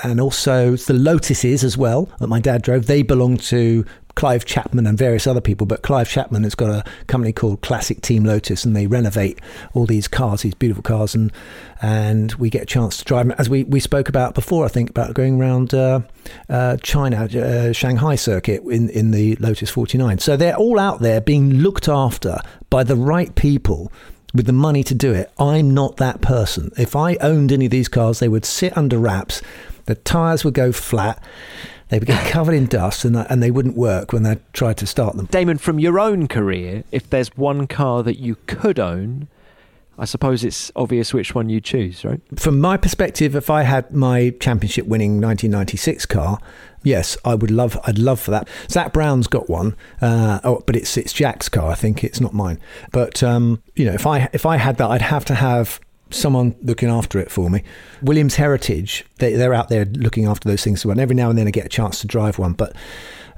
and 0.02 0.20
also 0.20 0.72
the 0.72 0.94
Lotuses 0.94 1.62
as 1.62 1.78
well 1.78 2.08
that 2.18 2.26
my 2.26 2.40
dad 2.40 2.62
drove. 2.62 2.86
They 2.86 3.02
belong 3.02 3.36
to 3.36 3.84
Clive 4.14 4.44
Chapman 4.44 4.86
and 4.86 4.96
various 4.96 5.26
other 5.26 5.40
people, 5.40 5.66
but 5.66 5.82
Clive 5.82 6.08
Chapman 6.08 6.42
has 6.44 6.54
got 6.54 6.70
a 6.70 6.84
company 7.06 7.32
called 7.32 7.60
Classic 7.62 8.00
Team 8.00 8.24
Lotus, 8.24 8.64
and 8.64 8.76
they 8.76 8.86
renovate 8.86 9.40
all 9.74 9.86
these 9.86 10.08
cars, 10.08 10.42
these 10.42 10.54
beautiful 10.54 10.82
cars, 10.82 11.14
and 11.14 11.32
and 11.80 12.32
we 12.34 12.50
get 12.50 12.62
a 12.62 12.66
chance 12.66 12.98
to 12.98 13.04
drive 13.04 13.26
them. 13.26 13.36
As 13.38 13.48
we, 13.48 13.64
we 13.64 13.80
spoke 13.80 14.08
about 14.08 14.34
before, 14.34 14.64
I 14.64 14.68
think 14.68 14.90
about 14.90 15.14
going 15.14 15.40
around 15.40 15.74
uh, 15.74 16.00
uh, 16.48 16.76
China, 16.82 17.24
uh, 17.24 17.72
Shanghai 17.72 18.14
circuit 18.14 18.62
in 18.64 18.88
in 18.90 19.10
the 19.10 19.36
Lotus 19.36 19.70
49. 19.70 20.18
So 20.18 20.36
they're 20.36 20.56
all 20.56 20.78
out 20.78 21.00
there 21.00 21.20
being 21.20 21.54
looked 21.54 21.88
after 21.88 22.38
by 22.70 22.84
the 22.84 22.96
right 22.96 23.34
people 23.34 23.90
with 24.34 24.46
the 24.46 24.52
money 24.52 24.82
to 24.84 24.94
do 24.94 25.12
it. 25.12 25.30
I'm 25.38 25.74
not 25.74 25.96
that 25.98 26.20
person. 26.20 26.70
If 26.78 26.96
I 26.96 27.16
owned 27.16 27.52
any 27.52 27.66
of 27.66 27.70
these 27.70 27.88
cars, 27.88 28.18
they 28.18 28.28
would 28.28 28.44
sit 28.44 28.76
under 28.76 28.98
wraps. 28.98 29.42
The 29.86 29.94
tires 29.94 30.44
would 30.44 30.54
go 30.54 30.72
flat 30.72 31.22
they 31.92 31.98
would 31.98 32.08
get 32.08 32.26
covered 32.26 32.54
in 32.54 32.66
dust 32.66 33.04
and, 33.04 33.14
and 33.16 33.42
they 33.42 33.50
wouldn't 33.50 33.76
work 33.76 34.12
when 34.12 34.22
they 34.22 34.38
tried 34.54 34.78
to 34.78 34.86
start 34.86 35.14
them. 35.16 35.26
Damon, 35.26 35.58
from 35.58 35.78
your 35.78 36.00
own 36.00 36.26
career, 36.26 36.84
if 36.90 37.08
there's 37.10 37.36
one 37.36 37.66
car 37.66 38.02
that 38.02 38.18
you 38.18 38.36
could 38.46 38.80
own, 38.80 39.28
I 39.98 40.06
suppose 40.06 40.42
it's 40.42 40.72
obvious 40.74 41.12
which 41.12 41.34
one 41.34 41.50
you 41.50 41.60
choose, 41.60 42.02
right? 42.02 42.20
From 42.36 42.58
my 42.60 42.78
perspective, 42.78 43.36
if 43.36 43.50
I 43.50 43.62
had 43.62 43.92
my 43.92 44.30
championship 44.40 44.86
winning 44.86 45.20
1996 45.20 46.06
car, 46.06 46.38
yes, 46.82 47.18
I 47.26 47.34
would 47.34 47.50
love. 47.50 47.78
I'd 47.84 47.98
love 47.98 48.18
for 48.18 48.30
that. 48.30 48.48
Zak 48.70 48.94
Brown's 48.94 49.26
got 49.26 49.50
one, 49.50 49.76
uh, 50.00 50.40
oh, 50.44 50.62
but 50.66 50.76
it's 50.76 50.96
it's 50.96 51.12
Jacques's 51.12 51.50
car. 51.50 51.70
I 51.70 51.74
think 51.74 52.02
it's 52.02 52.22
not 52.22 52.32
mine. 52.32 52.58
But 52.90 53.22
um, 53.22 53.62
you 53.76 53.84
know, 53.84 53.92
if 53.92 54.06
I 54.06 54.30
if 54.32 54.46
I 54.46 54.56
had 54.56 54.78
that, 54.78 54.90
I'd 54.90 55.02
have 55.02 55.26
to 55.26 55.34
have 55.34 55.78
someone 56.12 56.54
looking 56.62 56.88
after 56.88 57.18
it 57.18 57.30
for 57.30 57.50
me. 57.50 57.62
Williams 58.02 58.36
Heritage, 58.36 59.04
they, 59.18 59.34
they're 59.34 59.54
out 59.54 59.68
there 59.68 59.84
looking 59.84 60.26
after 60.26 60.48
those 60.48 60.62
things. 60.62 60.84
And 60.84 61.00
every 61.00 61.16
now 61.16 61.30
and 61.30 61.38
then 61.38 61.46
I 61.46 61.50
get 61.50 61.66
a 61.66 61.70
chance 61.70 62.00
to 62.00 62.06
drive 62.06 62.38
one, 62.38 62.52
but 62.52 62.74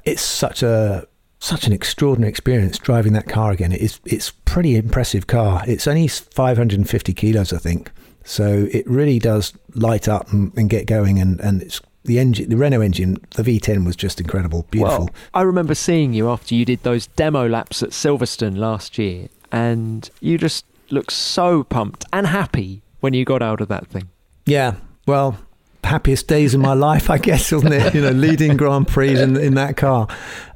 it's 0.05 0.23
such 0.23 0.63
a 0.63 1.07
such 1.41 1.67
an 1.67 1.75
extraordinary 1.75 2.31
experience 2.31 2.79
driving 2.79 3.13
that 3.13 3.29
car 3.29 3.53
again. 3.53 3.73
It 3.73 3.81
is 3.81 4.01
it's 4.05 4.31
pretty 4.31 4.77
impressive 4.77 5.27
car. 5.27 5.63
It's 5.67 5.87
only 5.87 6.09
550 6.09 7.13
kilos, 7.13 7.53
I 7.53 7.59
think. 7.59 7.91
So 8.25 8.69
it 8.71 8.89
really 8.89 9.19
does 9.19 9.53
light 9.75 10.09
up 10.09 10.33
and, 10.33 10.57
and 10.57 10.71
get 10.71 10.87
going, 10.87 11.19
and, 11.19 11.39
and 11.41 11.61
it's 11.61 11.83
the 12.05 12.19
engine, 12.19 12.49
the 12.49 12.57
Renault 12.57 12.81
engine, 12.81 13.19
the 13.35 13.43
V10 13.43 13.85
was 13.85 13.97
just 13.97 14.21
incredible, 14.21 14.67
beautiful. 14.71 15.05
Well, 15.05 15.11
I 15.33 15.43
remember 15.43 15.75
seeing 15.75 16.13
you 16.13 16.29
after 16.29 16.55
you 16.55 16.65
did 16.65 16.83
those 16.83 17.07
demo 17.09 17.49
laps 17.49 17.83
at 17.83 17.91
Silverstone 17.91 18.57
last 18.57 18.99
year, 18.99 19.29
and 19.53 20.09
you 20.21 20.39
just 20.39 20.65
looked 20.91 21.13
so 21.13 21.65
pumped 21.65 22.05
and 22.13 22.27
happy 22.27 22.83
when 23.01 23.15
you 23.15 23.25
got 23.25 23.43
out 23.43 23.61
of 23.61 23.69
that 23.69 23.87
thing. 23.89 24.09
Yeah, 24.47 24.75
well, 25.07 25.39
happiest 25.85 26.27
days 26.29 26.55
of 26.55 26.61
my 26.61 26.73
life, 26.73 27.11
I 27.11 27.19
guess, 27.19 27.53
wasn't 27.53 27.75
it? 27.75 27.95
You 27.95 28.01
know, 28.03 28.11
leading 28.11 28.57
Grand 28.57 28.89
Prix 28.89 29.21
in, 29.21 29.37
in 29.37 29.55
that 29.55 29.77
car. 29.77 30.09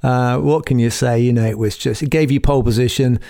Uh, 0.03 0.39
what 0.39 0.67
can 0.67 0.79
you 0.79 0.91
say? 0.91 1.21
You 1.21 1.33
know, 1.33 1.45
it 1.45 1.59
was 1.59 1.77
just, 1.77 2.03
it 2.03 2.11
gave 2.11 2.31
you 2.31 2.41
pole 2.41 2.63
position. 2.63 3.21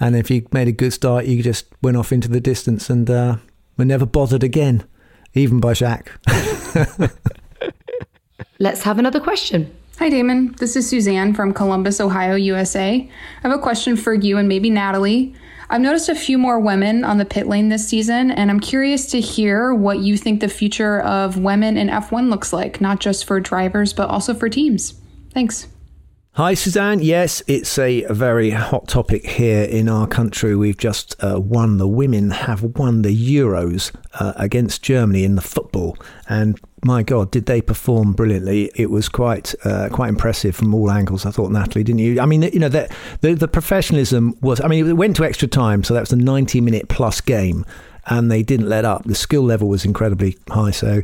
And 0.00 0.16
if 0.16 0.30
you 0.30 0.46
made 0.52 0.68
a 0.68 0.72
good 0.72 0.92
start, 0.92 1.26
you 1.26 1.42
just 1.42 1.66
went 1.82 1.96
off 1.96 2.12
into 2.12 2.28
the 2.28 2.40
distance 2.40 2.88
and 2.88 3.10
uh, 3.10 3.36
were 3.76 3.84
never 3.84 4.06
bothered 4.06 4.42
again, 4.42 4.84
even 5.34 5.60
by 5.60 5.72
Jacques. 5.72 6.12
Let's 8.60 8.82
have 8.82 8.98
another 8.98 9.20
question. 9.20 9.74
Hi, 9.98 10.08
Damon. 10.10 10.54
This 10.58 10.76
is 10.76 10.88
Suzanne 10.88 11.34
from 11.34 11.52
Columbus, 11.52 12.00
Ohio, 12.00 12.36
USA. 12.36 12.94
I 12.94 13.48
have 13.48 13.56
a 13.56 13.60
question 13.60 13.96
for 13.96 14.14
you 14.14 14.38
and 14.38 14.48
maybe 14.48 14.70
Natalie. 14.70 15.34
I've 15.70 15.82
noticed 15.82 16.08
a 16.08 16.14
few 16.14 16.38
more 16.38 16.58
women 16.58 17.04
on 17.04 17.18
the 17.18 17.26
pit 17.26 17.46
lane 17.46 17.68
this 17.68 17.86
season, 17.86 18.30
and 18.30 18.50
I'm 18.50 18.58
curious 18.58 19.06
to 19.10 19.20
hear 19.20 19.74
what 19.74 19.98
you 19.98 20.16
think 20.16 20.40
the 20.40 20.48
future 20.48 21.00
of 21.00 21.36
women 21.36 21.76
in 21.76 21.88
F1 21.88 22.30
looks 22.30 22.54
like, 22.54 22.80
not 22.80 23.00
just 23.00 23.26
for 23.26 23.38
drivers, 23.38 23.92
but 23.92 24.08
also 24.08 24.32
for 24.32 24.48
teams. 24.48 24.94
Thanks. 25.34 25.66
Hi, 26.38 26.54
Suzanne. 26.54 27.00
Yes, 27.00 27.42
it's 27.48 27.76
a, 27.80 28.06
very 28.10 28.50
hot 28.50 28.86
topic 28.86 29.26
here 29.26 29.64
in 29.64 29.88
our 29.88 30.06
country. 30.06 30.54
We've 30.54 30.78
just 30.78 31.16
uh, 31.18 31.40
won, 31.40 31.78
the 31.78 31.88
women 31.88 32.30
have 32.30 32.62
won 32.62 33.02
the 33.02 33.08
Euros 33.08 33.90
uh, 34.20 34.34
against 34.36 34.80
Germany 34.80 35.24
in 35.24 35.34
the 35.34 35.42
football. 35.42 35.98
And 36.28 36.56
my 36.84 37.02
God, 37.02 37.32
did 37.32 37.46
they 37.46 37.60
perform 37.60 38.12
brilliantly? 38.12 38.70
It 38.76 38.88
was 38.88 39.08
quite 39.08 39.52
uh, 39.64 39.88
quite 39.90 40.10
impressive 40.10 40.54
from 40.54 40.72
all 40.76 40.92
angles. 40.92 41.26
I 41.26 41.32
thought, 41.32 41.50
Natalie, 41.50 41.82
didn't 41.82 41.98
you? 41.98 42.20
I 42.20 42.26
mean, 42.26 42.42
you 42.42 42.60
know, 42.60 42.68
the, 42.68 42.88
the, 43.20 43.34
the 43.34 43.48
professionalism 43.48 44.38
was. 44.40 44.60
I 44.60 44.68
mean, 44.68 44.88
it 44.88 44.92
went 44.92 45.16
to 45.16 45.24
extra 45.24 45.48
time, 45.48 45.82
so 45.82 45.92
that 45.94 46.00
was 46.02 46.12
a 46.12 46.16
ninety 46.16 46.60
minute 46.60 46.88
plus 46.88 47.20
game 47.20 47.64
and 48.08 48.30
they 48.30 48.42
didn't 48.42 48.68
let 48.68 48.84
up. 48.84 49.04
The 49.04 49.14
skill 49.14 49.42
level 49.42 49.68
was 49.68 49.84
incredibly 49.84 50.36
high. 50.48 50.70
So, 50.70 51.02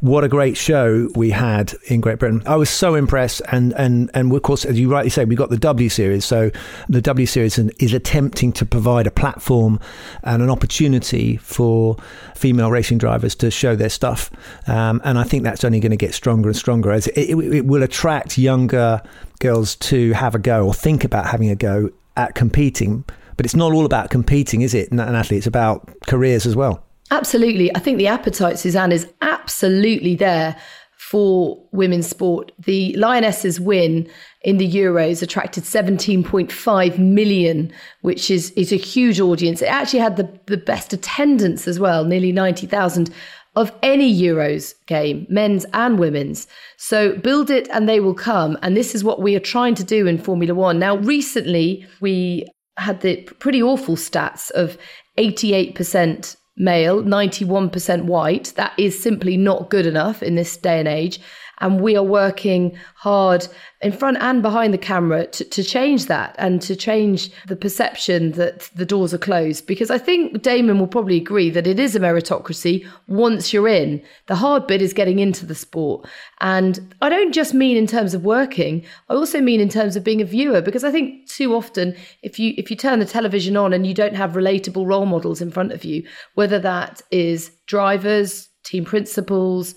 what 0.00 0.24
a 0.24 0.28
great 0.28 0.56
show 0.56 1.08
we 1.14 1.30
had 1.30 1.74
in 1.86 2.00
Great 2.00 2.18
Britain. 2.18 2.42
I 2.46 2.56
was 2.56 2.70
so 2.70 2.94
impressed, 2.94 3.42
and 3.50 3.72
and 3.74 4.10
and 4.14 4.32
of 4.32 4.42
course, 4.42 4.64
as 4.64 4.78
you 4.78 4.90
rightly 4.90 5.10
say, 5.10 5.24
we 5.24 5.34
got 5.34 5.50
the 5.50 5.56
W 5.58 5.88
Series. 5.88 6.24
So, 6.24 6.50
the 6.88 7.00
W 7.02 7.26
Series 7.26 7.58
is 7.58 7.92
attempting 7.92 8.52
to 8.52 8.66
provide 8.66 9.06
a 9.06 9.10
platform 9.10 9.80
and 10.22 10.42
an 10.42 10.50
opportunity 10.50 11.36
for 11.38 11.96
female 12.34 12.70
racing 12.70 12.98
drivers 12.98 13.34
to 13.36 13.50
show 13.50 13.74
their 13.74 13.90
stuff, 13.90 14.30
um, 14.66 15.00
and 15.04 15.18
I 15.18 15.24
think 15.24 15.44
that's 15.44 15.64
only 15.64 15.80
going 15.80 15.90
to 15.90 15.96
get 15.96 16.14
stronger 16.14 16.48
and 16.48 16.56
stronger 16.56 16.92
as 16.92 17.06
it, 17.08 17.30
it, 17.30 17.54
it 17.54 17.66
will 17.66 17.82
attract 17.82 18.38
younger 18.38 19.02
girls 19.40 19.74
to 19.76 20.12
have 20.12 20.34
a 20.34 20.38
go 20.38 20.66
or 20.66 20.74
think 20.74 21.04
about 21.04 21.26
having 21.26 21.50
a 21.50 21.56
go 21.56 21.90
at 22.16 22.34
competing 22.34 23.04
but 23.42 23.46
it's 23.46 23.56
not 23.56 23.72
all 23.72 23.84
about 23.84 24.08
competing, 24.08 24.62
is 24.62 24.72
it, 24.72 24.92
Natalie? 24.92 25.36
It's 25.36 25.48
about 25.48 25.90
careers 26.06 26.46
as 26.46 26.54
well. 26.54 26.86
Absolutely. 27.10 27.74
I 27.74 27.80
think 27.80 27.98
the 27.98 28.06
appetite, 28.06 28.56
Suzanne, 28.56 28.92
is 28.92 29.12
absolutely 29.20 30.14
there 30.14 30.54
for 30.96 31.60
women's 31.72 32.06
sport. 32.06 32.52
The 32.60 32.94
Lionesses 32.96 33.58
win 33.58 34.08
in 34.42 34.58
the 34.58 34.72
Euros 34.72 35.24
attracted 35.24 35.64
17.5 35.64 36.98
million, 36.98 37.72
which 38.02 38.30
is, 38.30 38.52
is 38.52 38.72
a 38.72 38.76
huge 38.76 39.18
audience. 39.18 39.60
It 39.60 39.66
actually 39.66 39.98
had 39.98 40.16
the, 40.16 40.38
the 40.46 40.56
best 40.56 40.92
attendance 40.92 41.66
as 41.66 41.80
well, 41.80 42.04
nearly 42.04 42.30
90,000 42.30 43.10
of 43.56 43.72
any 43.82 44.14
Euros 44.14 44.74
game, 44.86 45.26
men's 45.28 45.66
and 45.72 45.98
women's. 45.98 46.46
So 46.76 47.16
build 47.16 47.50
it 47.50 47.68
and 47.72 47.88
they 47.88 47.98
will 47.98 48.14
come. 48.14 48.56
And 48.62 48.76
this 48.76 48.94
is 48.94 49.02
what 49.02 49.20
we 49.20 49.34
are 49.34 49.40
trying 49.40 49.74
to 49.74 49.84
do 49.84 50.06
in 50.06 50.16
Formula 50.16 50.54
One. 50.54 50.78
Now, 50.78 50.94
recently, 50.98 51.84
we 52.00 52.46
had 52.76 53.00
the 53.00 53.22
pretty 53.38 53.62
awful 53.62 53.96
stats 53.96 54.50
of 54.52 54.78
88% 55.18 56.36
male, 56.56 57.02
91% 57.02 58.04
white. 58.04 58.52
That 58.56 58.72
is 58.78 59.02
simply 59.02 59.36
not 59.36 59.70
good 59.70 59.86
enough 59.86 60.22
in 60.22 60.34
this 60.34 60.56
day 60.56 60.78
and 60.78 60.88
age. 60.88 61.20
And 61.62 61.80
we 61.80 61.96
are 61.96 62.02
working 62.02 62.76
hard 62.96 63.48
in 63.80 63.92
front 63.92 64.18
and 64.20 64.42
behind 64.42 64.74
the 64.74 64.78
camera 64.78 65.26
to, 65.28 65.44
to 65.44 65.64
change 65.64 66.06
that 66.06 66.34
and 66.38 66.60
to 66.62 66.76
change 66.76 67.30
the 67.46 67.56
perception 67.56 68.32
that 68.32 68.68
the 68.74 68.84
doors 68.84 69.14
are 69.14 69.18
closed. 69.18 69.66
Because 69.66 69.90
I 69.90 69.98
think 69.98 70.42
Damon 70.42 70.78
will 70.78 70.86
probably 70.86 71.16
agree 71.16 71.48
that 71.50 71.66
it 71.66 71.80
is 71.80 71.96
a 71.96 72.00
meritocracy 72.00 72.86
once 73.08 73.52
you're 73.52 73.68
in. 73.68 74.02
The 74.26 74.36
hard 74.36 74.66
bit 74.66 74.82
is 74.82 74.92
getting 74.92 75.18
into 75.18 75.46
the 75.46 75.54
sport. 75.54 76.06
And 76.40 76.94
I 77.00 77.08
don't 77.08 77.32
just 77.32 77.54
mean 77.54 77.76
in 77.76 77.86
terms 77.86 78.12
of 78.12 78.24
working, 78.24 78.84
I 79.08 79.14
also 79.14 79.40
mean 79.40 79.60
in 79.60 79.68
terms 79.68 79.96
of 79.96 80.04
being 80.04 80.20
a 80.20 80.24
viewer, 80.26 80.60
because 80.60 80.84
I 80.84 80.90
think 80.90 81.28
too 81.28 81.54
often 81.54 81.96
if 82.22 82.38
you 82.38 82.54
if 82.56 82.70
you 82.70 82.76
turn 82.76 82.98
the 82.98 83.06
television 83.06 83.56
on 83.56 83.72
and 83.72 83.86
you 83.86 83.94
don't 83.94 84.16
have 84.16 84.32
relatable 84.32 84.86
role 84.86 85.06
models 85.06 85.40
in 85.40 85.50
front 85.50 85.72
of 85.72 85.84
you, 85.84 86.06
whether 86.34 86.58
that 86.58 87.02
is 87.10 87.50
drivers, 87.66 88.48
team 88.64 88.84
principals, 88.84 89.74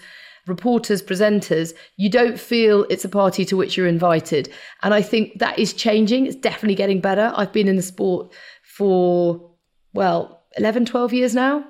reporters, 0.48 1.02
presenters, 1.02 1.74
you 1.98 2.10
don't 2.10 2.40
feel 2.40 2.86
it's 2.90 3.06
a 3.06 3.10
party 3.10 3.46
to 3.46 3.58
which 3.58 3.76
you're 3.76 3.88
invited. 3.88 4.52
And 4.84 4.94
I 4.94 5.02
think 5.02 5.40
that 5.40 5.58
is 5.58 5.74
changing. 5.74 6.28
It's 6.28 6.36
definitely 6.36 6.76
getting 6.76 7.02
better. 7.02 7.34
I've 7.36 7.54
been 7.54 7.68
in 7.68 7.76
the 7.76 7.82
sport 7.82 8.34
for, 8.64 9.52
well, 9.94 10.44
11, 10.58 10.86
12 10.86 11.14
years 11.14 11.36
now. 11.36 11.66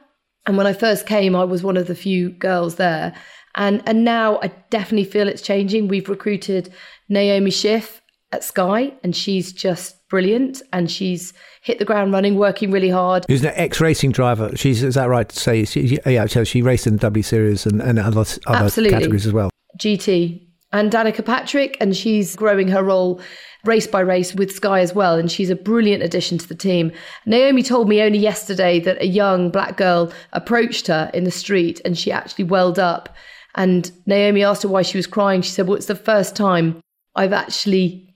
And 0.46 0.58
when 0.58 0.68
I 0.68 0.74
first 0.74 1.08
came, 1.08 1.36
I 1.36 1.44
was 1.44 1.64
one 1.64 1.78
of 1.78 1.88
the 1.88 1.96
few 1.96 2.30
girls 2.30 2.76
there. 2.76 3.16
And, 3.56 3.82
and 3.86 4.04
now 4.04 4.40
I 4.42 4.48
definitely 4.70 5.10
feel 5.10 5.28
it's 5.28 5.42
changing. 5.42 5.88
We've 5.88 6.10
recruited 6.10 6.74
Naomi 7.10 7.52
Schiff 7.52 8.02
at 8.32 8.44
Sky, 8.44 8.94
and 9.04 9.16
she's 9.16 9.54
just 9.54 10.05
brilliant. 10.10 10.62
And 10.74 10.89
she's 10.89 11.34
hit 11.62 11.80
the 11.80 11.86
ground 11.86 12.13
running, 12.13 12.36
working 12.36 12.72
really 12.72 12.89
hard. 12.89 13.26
Who's 13.28 13.44
an 13.44 13.54
ex-racing 13.56 14.12
driver? 14.12 14.56
She's 14.56 14.84
is 14.84 14.96
that 14.96 15.10
right 15.10 15.28
to 15.28 15.39
say? 15.39 15.65
She, 15.65 16.00
yeah, 16.06 16.26
so 16.28 16.44
she 16.44 16.62
raced 16.62 16.88
in 16.88 16.94
the 16.94 17.00
W 17.00 17.24
Series 17.24 17.65
and, 17.65 17.82
and 17.82 18.00
other 18.00 18.26
other 18.48 18.70
categories 18.89 19.26
as 19.26 19.34
well. 19.34 19.50
GT 19.80 20.46
and 20.72 20.91
Danica 20.91 21.26
Patrick, 21.26 21.78
and 21.80 21.96
she's 21.96 22.36
growing 22.36 22.68
her 22.68 22.84
role 22.84 23.22
race 23.65 23.88
by 23.88 24.00
race 24.00 24.36
with 24.36 24.52
Sky 24.52 24.80
as 24.82 24.94
well. 24.94 25.15
And 25.15 25.32
she's 25.32 25.50
a 25.50 25.56
brilliant 25.56 26.04
addition 26.04 26.38
to 26.38 26.48
the 26.48 26.56
team. 26.56 26.91
Naomi 27.26 27.63
told 27.63 27.89
me 27.89 28.02
only 28.02 28.20
yesterday 28.20 28.80
that 28.82 29.02
a 29.02 29.08
young 29.08 29.50
black 29.50 29.78
girl 29.78 30.12
approached 30.34 30.88
her 30.88 31.10
in 31.13 31.24
the 31.24 31.32
street 31.32 31.82
and 31.86 31.98
she 31.98 32.12
actually 32.12 32.46
welled 32.46 32.80
up. 32.80 33.15
And 33.56 33.91
Naomi 34.06 34.44
asked 34.44 34.63
her 34.63 34.70
why 34.70 34.82
she 34.82 34.98
was 34.98 35.08
crying. 35.08 35.41
She 35.41 35.52
said, 35.52 35.68
Well, 35.68 35.78
it's 35.78 35.86
the 35.86 35.96
first 35.96 36.36
time 36.36 36.82
I've 37.15 37.34
actually 37.34 38.13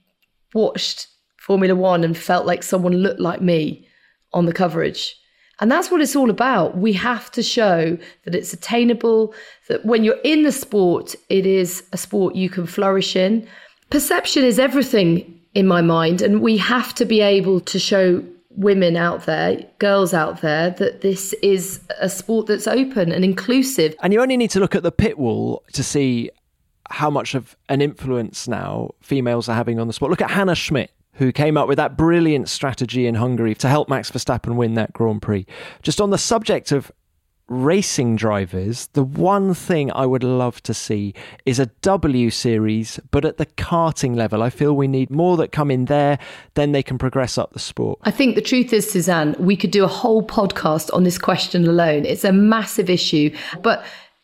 watched 0.53 1.07
Formula 1.49 1.73
One 1.73 2.03
and 2.03 2.15
felt 2.15 2.45
like 2.45 2.61
someone 2.61 2.93
looked 2.93 3.19
like 3.19 3.41
me 3.41 3.87
on 4.33 4.45
the 4.45 4.53
coverage. 4.53 5.15
And 5.59 5.71
that's 5.71 5.89
what 5.89 5.99
it's 5.99 6.15
all 6.15 6.29
about. 6.29 6.77
We 6.77 6.93
have 6.93 7.31
to 7.31 7.41
show 7.41 7.97
that 8.23 8.35
it's 8.35 8.53
attainable, 8.53 9.33
that 9.67 9.83
when 9.83 10.03
you're 10.03 10.21
in 10.23 10.43
the 10.43 10.51
sport, 10.51 11.15
it 11.27 11.47
is 11.47 11.83
a 11.91 11.97
sport 11.97 12.35
you 12.35 12.51
can 12.51 12.67
flourish 12.67 13.15
in. 13.15 13.47
Perception 13.89 14.43
is 14.43 14.59
everything 14.59 15.41
in 15.55 15.65
my 15.65 15.81
mind, 15.81 16.21
and 16.21 16.39
we 16.43 16.55
have 16.57 16.93
to 16.93 17.03
be 17.03 17.19
able 17.19 17.61
to 17.61 17.79
show 17.79 18.23
women 18.51 18.95
out 18.95 19.25
there, 19.25 19.59
girls 19.79 20.13
out 20.13 20.41
there, 20.41 20.69
that 20.69 21.01
this 21.01 21.33
is 21.41 21.79
a 21.99 22.09
sport 22.09 22.45
that's 22.45 22.67
open 22.67 23.11
and 23.11 23.25
inclusive. 23.25 23.95
And 24.03 24.13
you 24.13 24.21
only 24.21 24.37
need 24.37 24.51
to 24.51 24.59
look 24.59 24.75
at 24.75 24.83
the 24.83 24.91
pit 24.91 25.17
wall 25.17 25.63
to 25.73 25.81
see 25.81 26.29
how 26.91 27.09
much 27.09 27.33
of 27.33 27.57
an 27.69 27.81
influence 27.81 28.47
now 28.47 28.91
females 29.01 29.49
are 29.49 29.55
having 29.55 29.79
on 29.79 29.87
the 29.87 29.93
sport. 29.93 30.11
Look 30.11 30.21
at 30.21 30.29
Hannah 30.29 30.53
Schmitz 30.53 30.93
who 31.19 31.33
came 31.33 31.57
up 31.57 31.67
with 31.67 31.75
that 31.75 31.97
brilliant 31.97 32.47
strategy 32.47 33.05
in 33.05 33.13
Hungary 33.15 33.53
to 33.53 33.67
help 33.67 33.89
Max 33.89 34.09
Verstappen 34.09 34.55
win 34.55 34.75
that 34.75 34.93
Grand 34.93 35.21
Prix. 35.21 35.45
Just 35.83 35.99
on 35.99 36.11
the 36.11 36.17
subject 36.17 36.71
of 36.71 36.91
racing 37.49 38.15
drivers, 38.15 38.87
the 38.93 39.03
one 39.03 39.53
thing 39.53 39.91
I 39.91 40.05
would 40.05 40.23
love 40.23 40.63
to 40.63 40.73
see 40.73 41.13
is 41.45 41.59
a 41.59 41.65
W 41.81 42.29
series, 42.29 43.01
but 43.11 43.25
at 43.25 43.35
the 43.35 43.47
karting 43.47 44.15
level. 44.15 44.41
I 44.41 44.49
feel 44.49 44.77
we 44.77 44.87
need 44.87 45.09
more 45.09 45.35
that 45.37 45.51
come 45.51 45.69
in 45.69 45.85
there, 45.85 46.19
then 46.53 46.71
they 46.71 46.83
can 46.83 46.97
progress 46.97 47.37
up 47.37 47.51
the 47.51 47.59
sport. 47.59 47.99
I 48.03 48.11
think 48.11 48.35
the 48.35 48.41
truth 48.41 48.71
is, 48.71 48.89
Suzanne, 48.89 49.35
we 49.39 49.57
could 49.57 49.71
do 49.71 49.83
a 49.83 49.89
whole 49.89 50.25
podcast 50.25 50.89
on 50.93 51.03
this 51.03 51.17
question 51.17 51.67
alone. 51.67 52.05
It's 52.05 52.23
a 52.23 52.31
massive 52.31 52.89
issue, 52.89 53.35
but 53.61 53.83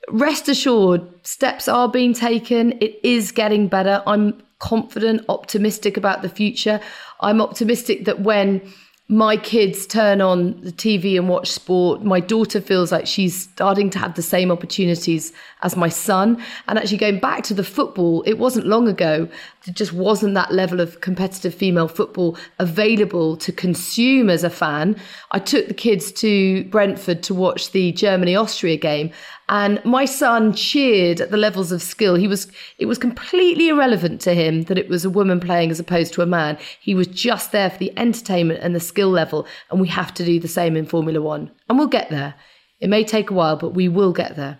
rest 0.10 0.48
assured, 0.48 1.02
steps 1.28 1.68
are 1.68 1.90
being 1.90 2.14
taken. 2.14 2.72
It 2.80 3.00
is 3.04 3.34
getting 3.34 3.68
better. 3.68 4.02
I'm 4.08 4.42
confident, 4.66 5.24
optimistic 5.30 5.96
about 5.96 6.24
the 6.24 6.30
future. 6.30 6.80
I'm 7.20 7.40
optimistic 7.40 8.06
that 8.06 8.22
when 8.22 8.62
my 9.08 9.38
kids 9.38 9.86
turn 9.86 10.20
on 10.20 10.60
the 10.62 10.72
TV 10.72 11.16
and 11.16 11.30
watch 11.30 11.52
sport, 11.52 12.04
my 12.04 12.20
daughter 12.20 12.60
feels 12.60 12.92
like 12.92 13.06
she's 13.06 13.40
starting 13.40 13.92
to 13.92 14.00
have 14.00 14.16
the 14.16 14.24
same 14.24 14.50
opportunities 14.50 15.32
as 15.62 15.78
my 15.78 15.90
son. 15.90 16.44
And 16.68 16.80
actually, 16.80 16.98
going 16.98 17.20
back 17.20 17.44
to 17.44 17.54
the 17.54 17.64
football, 17.64 18.24
it 18.24 18.40
wasn't 18.40 18.66
long 18.66 18.88
ago, 18.88 19.30
there 19.66 19.76
just 19.76 19.94
wasn't 19.94 20.34
that 20.34 20.52
level 20.52 20.82
of 20.82 21.02
competitive 21.02 21.54
female 21.54 21.88
football 21.88 22.36
available 22.58 23.38
to 23.38 23.52
consume 23.52 24.32
as 24.32 24.44
a 24.44 24.50
fan. 24.50 24.96
I 25.30 25.38
took 25.38 25.68
the 25.68 25.76
kids 25.76 26.12
to 26.14 26.64
Brentford 26.66 27.22
to 27.24 27.36
watch 27.36 27.72
the 27.74 27.92
Germany 27.92 28.36
Austria 28.36 28.78
game. 28.78 29.12
And 29.48 29.84
my 29.86 30.06
son 30.06 30.54
cheered 30.54 31.22
at 31.22 31.30
the 31.30 31.38
levels 31.38 31.72
of 31.72 31.82
skill. 31.82 32.16
He 32.16 32.28
was, 32.28 32.52
it 32.80 32.88
was 32.88 32.98
completely 32.98 33.70
irrelevant 33.70 34.22
to 34.22 34.34
him 34.34 34.64
that 34.64 34.78
it 34.78 34.90
was 34.90 35.06
a 35.06 35.10
woman 35.10 35.40
playing 35.40 35.70
as 35.70 35.80
opposed 35.80 36.14
to 36.14 36.24
a 36.24 36.26
man. 36.26 36.58
He 36.80 36.96
was 36.96 37.08
just 37.08 37.52
there 37.52 37.70
for 37.70 37.78
the 37.78 37.98
entertainment 37.98 38.62
and 38.64 38.76
the 38.76 38.80
skill 38.80 39.10
level. 39.10 39.46
And 39.70 39.80
we 39.80 39.88
have 39.90 40.14
to 40.16 40.26
do 40.26 40.40
the 40.40 40.48
same 40.48 40.76
in 40.76 40.86
Formula 40.86 41.22
One. 41.22 41.52
And 41.70 41.78
we'll 41.78 41.88
get 41.88 42.10
there. 42.10 42.34
It 42.80 42.90
may 42.90 43.04
take 43.04 43.30
a 43.30 43.34
while, 43.34 43.56
but 43.56 43.74
we 43.74 43.88
will 43.88 44.14
get 44.14 44.36
there. 44.36 44.60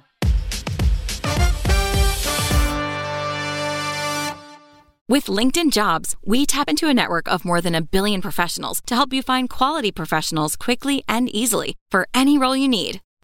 With 5.08 5.26
LinkedIn 5.26 5.72
Jobs, 5.72 6.16
we 6.26 6.48
tap 6.48 6.68
into 6.68 6.88
a 6.88 6.94
network 6.94 7.32
of 7.32 7.46
more 7.46 7.62
than 7.62 7.76
a 7.76 7.82
billion 7.82 8.22
professionals 8.22 8.82
to 8.88 8.96
help 8.96 9.14
you 9.14 9.22
find 9.22 9.48
quality 9.50 9.92
professionals 9.92 10.56
quickly 10.56 11.04
and 11.08 11.30
easily 11.30 11.76
for 11.92 12.08
any 12.14 12.40
role 12.40 12.56
you 12.56 12.68
need. 12.68 13.02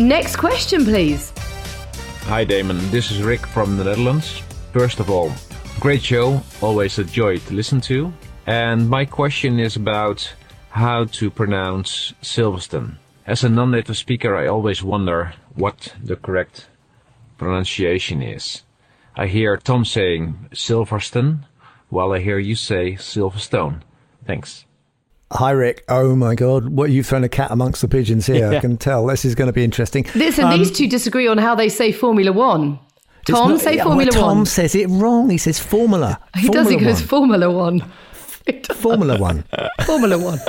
Next 0.00 0.36
question, 0.36 0.86
please. 0.86 1.30
Hi, 2.22 2.42
Damon. 2.42 2.78
This 2.90 3.10
is 3.10 3.22
Rick 3.22 3.44
from 3.44 3.76
the 3.76 3.84
Netherlands. 3.84 4.40
First 4.72 4.98
of 4.98 5.10
all, 5.10 5.30
great 5.78 6.00
show, 6.00 6.40
always 6.62 6.98
a 6.98 7.04
joy 7.04 7.36
to 7.36 7.52
listen 7.52 7.82
to. 7.82 8.10
And 8.46 8.88
my 8.88 9.04
question 9.04 9.60
is 9.60 9.76
about 9.76 10.32
how 10.70 11.04
to 11.04 11.30
pronounce 11.30 12.14
Silverstone. 12.22 12.94
As 13.26 13.44
a 13.44 13.50
non 13.50 13.72
native 13.72 13.98
speaker, 13.98 14.34
I 14.34 14.46
always 14.46 14.82
wonder 14.82 15.34
what 15.54 15.94
the 16.02 16.16
correct 16.16 16.68
pronunciation 17.36 18.22
is. 18.22 18.62
I 19.14 19.26
hear 19.26 19.58
Tom 19.58 19.84
saying 19.84 20.48
Silverstone, 20.54 21.40
while 21.90 22.12
I 22.12 22.20
hear 22.20 22.38
you 22.38 22.54
say 22.54 22.92
Silverstone. 22.92 23.82
Thanks. 24.26 24.64
Hi, 25.32 25.50
Rick. 25.52 25.84
Oh 25.88 26.16
my 26.16 26.34
God. 26.34 26.70
What 26.70 26.90
you've 26.90 27.06
thrown 27.06 27.22
a 27.24 27.28
cat 27.28 27.50
amongst 27.52 27.82
the 27.82 27.88
pigeons 27.88 28.26
here. 28.26 28.50
Yeah. 28.50 28.58
I 28.58 28.60
can 28.60 28.76
tell. 28.76 29.06
This 29.06 29.24
is 29.24 29.34
going 29.34 29.46
to 29.46 29.52
be 29.52 29.62
interesting. 29.62 30.04
Listen, 30.14 30.44
Um, 30.46 30.58
these 30.58 30.72
two 30.72 30.88
disagree 30.88 31.28
on 31.28 31.38
how 31.38 31.54
they 31.54 31.68
say 31.68 31.92
Formula 31.92 32.32
One. 32.32 32.78
Tom, 33.26 33.50
not- 33.52 33.60
say 33.60 33.76
yeah, 33.76 33.84
Formula 33.84 34.10
well, 34.12 34.20
Tom 34.28 34.36
One. 34.38 34.46
says 34.46 34.74
it 34.74 34.86
wrong. 34.88 35.30
He 35.30 35.38
says 35.38 35.60
Formula. 35.60 36.18
He 36.36 36.48
does, 36.48 36.68
he 36.68 36.74
Formula 36.74 36.80
goes 36.92 37.00
One. 37.00 37.08
Formula 37.08 37.50
One. 37.50 37.92
Formula 38.74 39.18
One. 39.18 39.44
Formula 39.86 40.18
One. 40.18 40.40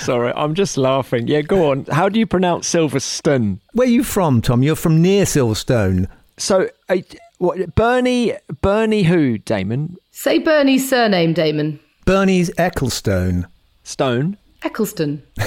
Sorry, 0.00 0.32
I'm 0.36 0.54
just 0.54 0.76
laughing. 0.76 1.26
Yeah, 1.26 1.40
go 1.40 1.70
on. 1.72 1.86
How 1.90 2.08
do 2.08 2.20
you 2.20 2.26
pronounce 2.26 2.72
Silverstone? 2.72 3.58
Where 3.72 3.88
are 3.88 3.90
you 3.90 4.04
from, 4.04 4.40
Tom? 4.42 4.62
You're 4.62 4.76
from 4.76 5.02
near 5.02 5.24
Silverstone. 5.24 6.06
So, 6.36 6.68
uh, 6.88 6.98
what, 7.38 7.74
Bernie, 7.74 8.34
Bernie 8.60 9.02
who, 9.02 9.38
Damon? 9.38 9.96
Say 10.12 10.38
Bernie's 10.38 10.88
surname, 10.88 11.32
Damon. 11.32 11.80
Bernie's 12.04 12.50
Ecclestone. 12.50 13.46
Stone? 13.88 14.36
Eccleston. 14.62 15.22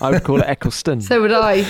I 0.00 0.10
would 0.10 0.24
call 0.24 0.40
it 0.40 0.46
Eccleston. 0.48 1.00
So 1.00 1.22
would 1.22 1.30
I. 1.30 1.64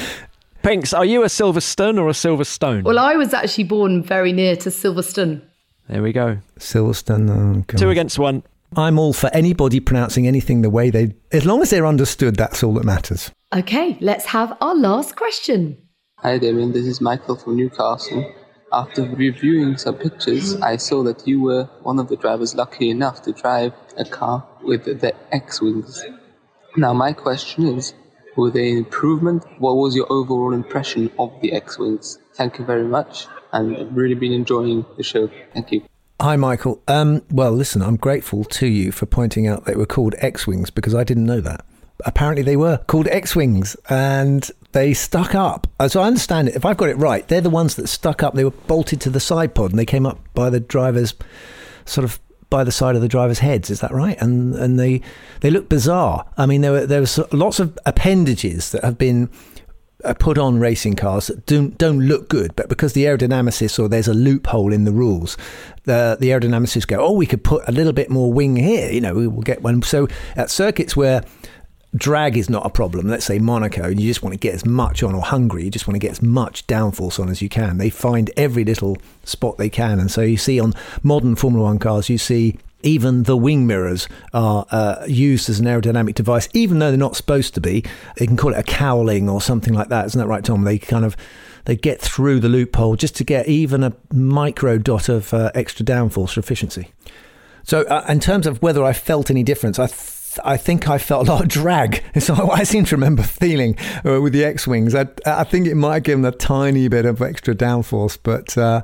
Pinks, 0.62 0.94
are 0.94 1.04
you 1.04 1.22
a 1.24 1.26
Silverstone 1.26 2.00
or 2.00 2.08
a 2.08 2.12
Silverstone? 2.12 2.84
Well, 2.84 2.98
I 2.98 3.16
was 3.16 3.34
actually 3.34 3.64
born 3.64 4.02
very 4.02 4.32
near 4.32 4.56
to 4.56 4.70
Silverstone. 4.70 5.42
there 5.90 6.02
we 6.02 6.14
go. 6.14 6.38
Silverstone. 6.58 7.28
Oh, 7.28 7.64
God. 7.66 7.78
Two 7.78 7.90
against 7.90 8.18
one. 8.18 8.42
I'm 8.74 8.98
all 8.98 9.12
for 9.12 9.28
anybody 9.34 9.78
pronouncing 9.78 10.26
anything 10.26 10.62
the 10.62 10.70
way 10.70 10.88
they, 10.88 11.14
as 11.32 11.44
long 11.44 11.60
as 11.60 11.68
they're 11.68 11.86
understood, 11.86 12.36
that's 12.36 12.62
all 12.62 12.72
that 12.74 12.84
matters. 12.84 13.30
Okay, 13.54 13.98
let's 14.00 14.24
have 14.24 14.56
our 14.62 14.74
last 14.74 15.16
question. 15.16 15.76
Hi 16.20 16.38
Damien, 16.38 16.72
this 16.72 16.86
is 16.86 17.02
Michael 17.02 17.36
from 17.36 17.56
Newcastle. 17.56 18.34
After 18.72 19.02
reviewing 19.02 19.76
some 19.76 19.94
pictures, 19.94 20.56
I 20.60 20.76
saw 20.76 21.04
that 21.04 21.26
you 21.26 21.40
were 21.40 21.64
one 21.82 21.98
of 21.98 22.08
the 22.08 22.16
drivers 22.16 22.54
lucky 22.54 22.90
enough 22.90 23.22
to 23.22 23.32
drive 23.32 23.72
a 23.96 24.04
car 24.04 24.46
with 24.62 24.84
the 24.84 25.14
X 25.32 25.60
Wings. 25.60 26.04
Now, 26.76 26.92
my 26.92 27.12
question 27.12 27.66
is 27.68 27.94
were 28.36 28.50
they 28.50 28.72
an 28.72 28.78
improvement? 28.78 29.44
What 29.58 29.76
was 29.76 29.94
your 29.94 30.06
overall 30.12 30.52
impression 30.52 31.10
of 31.18 31.32
the 31.40 31.52
X 31.52 31.78
Wings? 31.78 32.18
Thank 32.34 32.58
you 32.58 32.64
very 32.64 32.84
much, 32.84 33.28
and 33.52 33.76
I've 33.76 33.96
really 33.96 34.14
been 34.14 34.32
enjoying 34.32 34.84
the 34.96 35.02
show. 35.02 35.30
Thank 35.54 35.72
you. 35.72 35.82
Hi, 36.20 36.36
Michael. 36.36 36.82
Um, 36.88 37.22
well, 37.30 37.52
listen, 37.52 37.82
I'm 37.82 37.96
grateful 37.96 38.44
to 38.44 38.66
you 38.66 38.90
for 38.90 39.06
pointing 39.06 39.46
out 39.46 39.64
they 39.64 39.76
were 39.76 39.86
called 39.86 40.14
X 40.18 40.46
Wings 40.46 40.70
because 40.70 40.94
I 40.94 41.04
didn't 41.04 41.26
know 41.26 41.40
that. 41.40 41.64
Apparently, 42.04 42.42
they 42.42 42.56
were 42.56 42.78
called 42.86 43.08
X 43.08 43.34
Wings 43.34 43.76
and 43.88 44.50
they 44.72 44.92
stuck 44.92 45.34
up. 45.34 45.66
As 45.80 45.96
I 45.96 46.04
understand 46.04 46.48
it, 46.48 46.56
if 46.56 46.64
I've 46.64 46.76
got 46.76 46.90
it 46.90 46.98
right, 46.98 47.26
they're 47.28 47.40
the 47.40 47.50
ones 47.50 47.76
that 47.76 47.88
stuck 47.88 48.22
up. 48.22 48.34
They 48.34 48.44
were 48.44 48.50
bolted 48.50 49.00
to 49.02 49.10
the 49.10 49.20
side 49.20 49.54
pod 49.54 49.70
and 49.70 49.78
they 49.78 49.86
came 49.86 50.04
up 50.04 50.18
by 50.34 50.50
the 50.50 50.60
driver's 50.60 51.14
sort 51.86 52.04
of 52.04 52.20
by 52.50 52.62
the 52.62 52.72
side 52.72 52.94
of 52.94 53.02
the 53.02 53.08
driver's 53.08 53.38
heads. 53.38 53.70
Is 53.70 53.80
that 53.80 53.92
right? 53.92 54.20
And 54.20 54.54
and 54.54 54.78
they 54.78 55.00
they 55.40 55.50
look 55.50 55.68
bizarre. 55.68 56.26
I 56.36 56.46
mean, 56.46 56.60
there 56.60 56.72
were 56.72 56.86
there 56.86 57.00
was 57.00 57.18
lots 57.32 57.58
of 57.58 57.78
appendages 57.86 58.70
that 58.72 58.84
have 58.84 58.98
been 58.98 59.30
uh, 60.04 60.14
put 60.14 60.38
on 60.38 60.60
racing 60.60 60.94
cars 60.94 61.28
that 61.28 61.46
don't 61.46 61.76
don't 61.78 62.00
look 62.00 62.28
good, 62.28 62.54
but 62.54 62.68
because 62.68 62.92
the 62.92 63.04
aerodynamicists 63.04 63.78
or 63.78 63.88
there's 63.88 64.08
a 64.08 64.14
loophole 64.14 64.72
in 64.72 64.84
the 64.84 64.92
rules, 64.92 65.36
the 65.84 66.16
the 66.20 66.28
aerodynamicists 66.28 66.86
go, 66.86 67.04
oh, 67.04 67.12
we 67.12 67.26
could 67.26 67.42
put 67.42 67.66
a 67.66 67.72
little 67.72 67.92
bit 67.92 68.10
more 68.10 68.32
wing 68.32 68.56
here. 68.56 68.90
You 68.90 69.00
know, 69.00 69.14
we 69.14 69.26
will 69.26 69.42
get 69.42 69.62
one. 69.62 69.82
So 69.82 70.06
at 70.36 70.50
circuits 70.50 70.96
where 70.96 71.22
drag 71.96 72.36
is 72.36 72.50
not 72.50 72.66
a 72.66 72.70
problem. 72.70 73.08
Let's 73.08 73.24
say 73.24 73.38
Monaco, 73.38 73.88
you 73.88 74.06
just 74.06 74.22
want 74.22 74.34
to 74.34 74.38
get 74.38 74.54
as 74.54 74.64
much 74.64 75.02
on, 75.02 75.14
or 75.14 75.22
Hungary, 75.22 75.64
you 75.64 75.70
just 75.70 75.88
want 75.88 75.96
to 75.96 75.98
get 75.98 76.12
as 76.12 76.22
much 76.22 76.66
downforce 76.66 77.18
on 77.18 77.28
as 77.28 77.42
you 77.42 77.48
can. 77.48 77.78
They 77.78 77.90
find 77.90 78.30
every 78.36 78.64
little 78.64 78.96
spot 79.24 79.56
they 79.56 79.70
can, 79.70 79.98
and 79.98 80.10
so 80.10 80.20
you 80.20 80.36
see 80.36 80.60
on 80.60 80.74
modern 81.02 81.36
Formula 81.36 81.64
One 81.64 81.78
cars, 81.78 82.08
you 82.08 82.18
see 82.18 82.58
even 82.82 83.24
the 83.24 83.36
wing 83.36 83.66
mirrors 83.66 84.08
are 84.32 84.66
uh, 84.70 85.04
used 85.08 85.48
as 85.48 85.58
an 85.58 85.66
aerodynamic 85.66 86.14
device, 86.14 86.48
even 86.52 86.78
though 86.78 86.90
they're 86.90 86.98
not 86.98 87.16
supposed 87.16 87.54
to 87.54 87.60
be. 87.60 87.84
They 88.16 88.26
can 88.26 88.36
call 88.36 88.52
it 88.52 88.58
a 88.58 88.62
cowling 88.62 89.28
or 89.28 89.40
something 89.40 89.74
like 89.74 89.88
that. 89.88 90.06
Isn't 90.06 90.20
that 90.20 90.26
right, 90.26 90.44
Tom? 90.44 90.64
They 90.64 90.78
kind 90.78 91.04
of 91.04 91.16
they 91.64 91.74
get 91.74 92.00
through 92.00 92.40
the 92.40 92.48
loophole 92.48 92.94
just 92.94 93.16
to 93.16 93.24
get 93.24 93.48
even 93.48 93.82
a 93.82 93.92
micro 94.12 94.78
dot 94.78 95.08
of 95.08 95.34
uh, 95.34 95.50
extra 95.54 95.84
downforce 95.84 96.34
for 96.34 96.40
efficiency. 96.40 96.88
So, 97.64 97.82
uh, 97.82 98.04
in 98.08 98.20
terms 98.20 98.46
of 98.46 98.62
whether 98.62 98.84
I 98.84 98.92
felt 98.92 99.30
any 99.30 99.42
difference, 99.42 99.78
I. 99.78 99.88
I 100.44 100.56
think 100.56 100.88
I 100.88 100.98
felt 100.98 101.28
a 101.28 101.32
lot 101.32 101.42
of 101.42 101.48
drag. 101.48 102.02
So 102.20 102.50
I 102.50 102.64
seem 102.64 102.84
to 102.86 102.96
remember 102.96 103.22
feeling 103.22 103.76
uh, 104.04 104.20
with 104.20 104.32
the 104.32 104.44
X 104.44 104.66
Wings. 104.66 104.94
I, 104.94 105.06
I 105.26 105.44
think 105.44 105.66
it 105.66 105.74
might 105.76 106.02
give 106.02 106.18
them 106.18 106.24
a 106.24 106.32
tiny 106.32 106.88
bit 106.88 107.04
of 107.04 107.22
extra 107.22 107.54
downforce, 107.54 108.18
but 108.20 108.56
uh, 108.58 108.82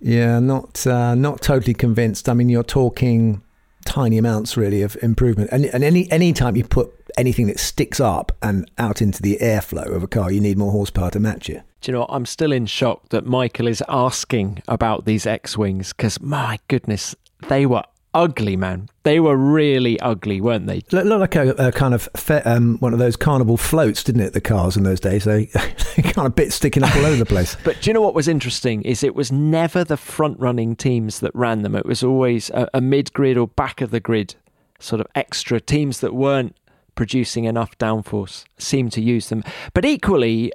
yeah, 0.00 0.38
not 0.38 0.86
uh, 0.86 1.14
not 1.14 1.40
totally 1.40 1.74
convinced. 1.74 2.28
I 2.28 2.34
mean, 2.34 2.48
you're 2.48 2.62
talking 2.62 3.42
tiny 3.84 4.18
amounts 4.18 4.56
really 4.56 4.82
of 4.82 4.96
improvement, 5.02 5.50
and 5.52 5.64
and 5.66 5.82
any 5.82 6.10
any 6.12 6.32
time 6.32 6.54
you 6.54 6.64
put 6.64 6.92
anything 7.16 7.46
that 7.48 7.58
sticks 7.58 7.98
up 7.98 8.30
and 8.42 8.70
out 8.78 9.02
into 9.02 9.22
the 9.22 9.38
airflow 9.40 9.94
of 9.94 10.02
a 10.02 10.08
car, 10.08 10.30
you 10.30 10.40
need 10.40 10.58
more 10.58 10.70
horsepower 10.70 11.10
to 11.10 11.20
match 11.20 11.50
it. 11.50 11.62
Do 11.80 11.90
you 11.90 11.94
know 11.94 12.00
what? 12.00 12.10
I'm 12.12 12.26
still 12.26 12.52
in 12.52 12.66
shock 12.66 13.08
that 13.08 13.24
Michael 13.24 13.66
is 13.66 13.82
asking 13.88 14.62
about 14.68 15.06
these 15.06 15.26
X 15.26 15.56
Wings 15.56 15.92
because, 15.92 16.20
my 16.20 16.58
goodness, 16.68 17.14
they 17.48 17.64
were 17.64 17.84
ugly, 18.14 18.56
man. 18.56 18.88
They 19.02 19.20
were 19.20 19.36
really 19.36 19.98
ugly, 20.00 20.40
weren't 20.40 20.66
they? 20.66 20.82
Looked 20.90 21.06
look 21.06 21.20
like 21.20 21.36
a, 21.36 21.50
a, 21.52 21.72
kind 21.72 21.94
of 21.94 22.08
fe- 22.16 22.42
um, 22.42 22.78
one 22.78 22.92
of 22.92 22.98
those 22.98 23.16
carnival 23.16 23.56
floats, 23.56 24.04
didn't 24.04 24.22
it? 24.22 24.32
The 24.32 24.40
cars 24.40 24.76
in 24.76 24.82
those 24.82 25.00
days, 25.00 25.24
they, 25.24 25.44
they 25.96 26.02
kind 26.02 26.26
of 26.26 26.34
bit 26.34 26.52
sticking 26.52 26.82
up 26.82 26.94
all 26.96 27.06
over 27.06 27.16
the 27.16 27.26
place. 27.26 27.56
but 27.64 27.80
do 27.80 27.90
you 27.90 27.94
know 27.94 28.00
what 28.00 28.14
was 28.14 28.28
interesting? 28.28 28.82
Is 28.82 29.02
it 29.02 29.14
was 29.14 29.32
never 29.32 29.84
the 29.84 29.96
front 29.96 30.38
running 30.38 30.76
teams 30.76 31.20
that 31.20 31.34
ran 31.34 31.62
them. 31.62 31.74
It 31.74 31.86
was 31.86 32.02
always 32.02 32.50
a, 32.50 32.68
a 32.74 32.80
mid 32.80 33.12
grid 33.12 33.36
or 33.36 33.48
back 33.48 33.80
of 33.80 33.90
the 33.90 34.00
grid 34.00 34.34
sort 34.78 35.00
of 35.00 35.06
extra 35.14 35.60
teams 35.60 36.00
that 36.00 36.14
weren't 36.14 36.56
producing 36.94 37.44
enough 37.44 37.76
downforce 37.78 38.44
seemed 38.58 38.92
to 38.92 39.00
use 39.00 39.28
them. 39.28 39.42
But 39.74 39.84
equally, 39.84 40.52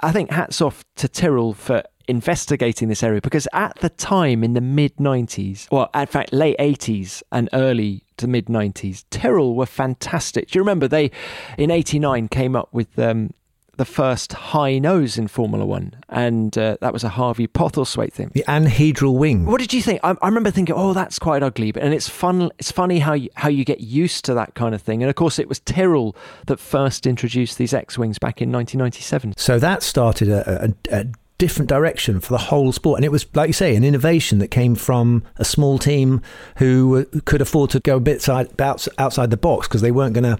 I 0.00 0.12
think 0.12 0.30
hats 0.30 0.60
off 0.60 0.84
to 0.96 1.08
Tyrrell 1.08 1.54
for 1.54 1.82
investigating 2.08 2.88
this 2.88 3.02
area 3.02 3.20
because 3.20 3.48
at 3.52 3.76
the 3.80 3.88
time 3.88 4.44
in 4.44 4.54
the 4.54 4.60
mid 4.60 4.96
90s, 4.96 5.70
well, 5.70 5.90
in 5.94 6.06
fact, 6.06 6.32
late 6.32 6.56
80s 6.58 7.22
and 7.32 7.48
early 7.52 8.02
to 8.16 8.26
mid 8.26 8.46
90s, 8.46 9.04
Tyrrell 9.10 9.54
were 9.54 9.66
fantastic. 9.66 10.50
Do 10.50 10.58
you 10.58 10.62
remember 10.62 10.88
they, 10.88 11.10
in 11.58 11.70
89, 11.70 12.28
came 12.28 12.54
up 12.56 12.68
with 12.72 12.98
um, 12.98 13.30
the 13.76 13.84
first 13.84 14.32
high 14.32 14.78
nose 14.78 15.18
in 15.18 15.28
Formula 15.28 15.64
One, 15.64 15.94
and 16.08 16.56
uh, 16.56 16.76
that 16.80 16.92
was 16.92 17.04
a 17.04 17.08
Harvey 17.08 17.46
Postlethwaite 17.46 18.12
thing. 18.12 18.30
The 18.34 18.44
anhedral 18.46 19.16
wing. 19.16 19.46
What 19.46 19.60
did 19.60 19.72
you 19.72 19.82
think? 19.82 20.00
I, 20.02 20.14
I, 20.22 20.28
remember 20.28 20.50
thinking, 20.50 20.74
oh, 20.74 20.92
that's 20.92 21.18
quite 21.18 21.42
ugly, 21.42 21.72
but 21.72 21.82
and 21.82 21.92
it's 21.92 22.08
fun. 22.08 22.50
It's 22.58 22.70
funny 22.70 22.98
how 22.98 23.14
you, 23.14 23.30
how 23.34 23.48
you 23.48 23.64
get 23.64 23.80
used 23.80 24.24
to 24.26 24.34
that 24.34 24.54
kind 24.54 24.74
of 24.74 24.82
thing. 24.82 25.02
And 25.02 25.10
of 25.10 25.16
course, 25.16 25.38
it 25.38 25.48
was 25.48 25.60
Tyrrell 25.60 26.16
that 26.46 26.60
first 26.60 27.06
introduced 27.06 27.58
these 27.58 27.74
X 27.74 27.98
wings 27.98 28.18
back 28.18 28.40
in 28.40 28.52
1997. 28.52 29.34
So 29.36 29.58
that 29.58 29.82
started 29.82 30.28
a, 30.28 30.64
a, 30.64 31.00
a 31.00 31.06
different 31.38 31.68
direction 31.68 32.20
for 32.20 32.32
the 32.32 32.38
whole 32.38 32.72
sport. 32.72 32.98
And 32.98 33.04
it 33.04 33.12
was, 33.12 33.26
like 33.34 33.48
you 33.48 33.52
say, 33.52 33.74
an 33.76 33.84
innovation 33.84 34.38
that 34.38 34.48
came 34.48 34.74
from 34.74 35.24
a 35.36 35.44
small 35.44 35.78
team 35.78 36.22
who 36.56 37.04
could 37.24 37.40
afford 37.40 37.70
to 37.70 37.80
go 37.80 37.96
a 37.96 38.00
bit 38.00 38.28
outside 38.28 39.30
the 39.30 39.36
box 39.36 39.68
because 39.68 39.80
they 39.80 39.90
weren't 39.90 40.14
going 40.14 40.24
to 40.24 40.38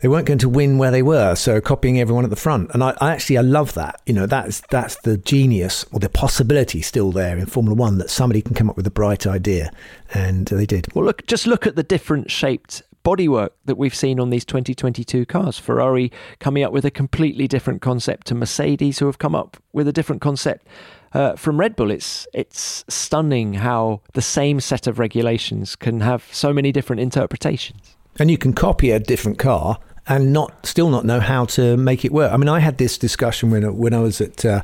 they 0.00 0.08
weren't 0.08 0.26
going 0.26 0.38
to 0.38 0.48
win 0.48 0.78
where 0.78 0.90
they 0.90 1.02
were. 1.02 1.34
So 1.34 1.60
copying 1.60 2.00
everyone 2.00 2.24
at 2.24 2.30
the 2.30 2.36
front, 2.36 2.70
and 2.72 2.82
I, 2.84 2.96
I, 3.00 3.12
actually 3.12 3.38
I 3.38 3.42
love 3.42 3.74
that. 3.74 4.00
You 4.06 4.14
know, 4.14 4.26
that's 4.26 4.62
that's 4.70 4.96
the 4.96 5.16
genius 5.16 5.84
or 5.92 5.98
the 5.98 6.08
possibility 6.08 6.82
still 6.82 7.10
there 7.10 7.36
in 7.36 7.46
Formula 7.46 7.74
One 7.74 7.98
that 7.98 8.10
somebody 8.10 8.40
can 8.42 8.54
come 8.54 8.70
up 8.70 8.76
with 8.76 8.86
a 8.86 8.92
bright 8.92 9.26
idea, 9.26 9.72
and 10.14 10.46
they 10.46 10.66
did. 10.66 10.86
Well, 10.94 11.04
look, 11.04 11.26
just 11.26 11.46
look 11.46 11.66
at 11.66 11.76
the 11.76 11.82
different 11.82 12.30
shaped 12.30 12.82
bodywork 13.04 13.50
that 13.64 13.76
we've 13.76 13.94
seen 13.94 14.20
on 14.20 14.30
these 14.30 14.44
2022 14.44 15.26
cars. 15.26 15.58
Ferrari 15.58 16.12
coming 16.38 16.62
up 16.62 16.72
with 16.72 16.84
a 16.84 16.90
completely 16.90 17.48
different 17.48 17.82
concept 17.82 18.26
to 18.28 18.34
Mercedes, 18.34 18.98
who 18.98 19.06
have 19.06 19.18
come 19.18 19.34
up 19.34 19.56
with 19.72 19.88
a 19.88 19.92
different 19.92 20.20
concept 20.22 20.66
uh, 21.12 21.36
from 21.36 21.58
Red 21.58 21.76
Bull. 21.76 21.90
It's 21.90 22.26
it's 22.34 22.84
stunning 22.88 23.54
how 23.54 24.00
the 24.14 24.22
same 24.22 24.60
set 24.60 24.86
of 24.86 24.98
regulations 24.98 25.76
can 25.76 26.00
have 26.00 26.26
so 26.32 26.52
many 26.52 26.72
different 26.72 27.00
interpretations. 27.00 27.96
And 28.18 28.30
you 28.30 28.38
can 28.38 28.52
copy 28.52 28.90
a 28.90 28.98
different 28.98 29.38
car 29.38 29.78
and 30.08 30.32
not 30.32 30.66
still 30.66 30.88
not 30.88 31.04
know 31.04 31.20
how 31.20 31.44
to 31.44 31.76
make 31.76 32.04
it 32.04 32.12
work. 32.12 32.32
I 32.32 32.36
mean, 32.36 32.48
I 32.48 32.60
had 32.60 32.78
this 32.78 32.98
discussion 32.98 33.50
when 33.50 33.76
when 33.76 33.94
I 33.94 34.00
was 34.00 34.20
at 34.20 34.44
uh, 34.44 34.62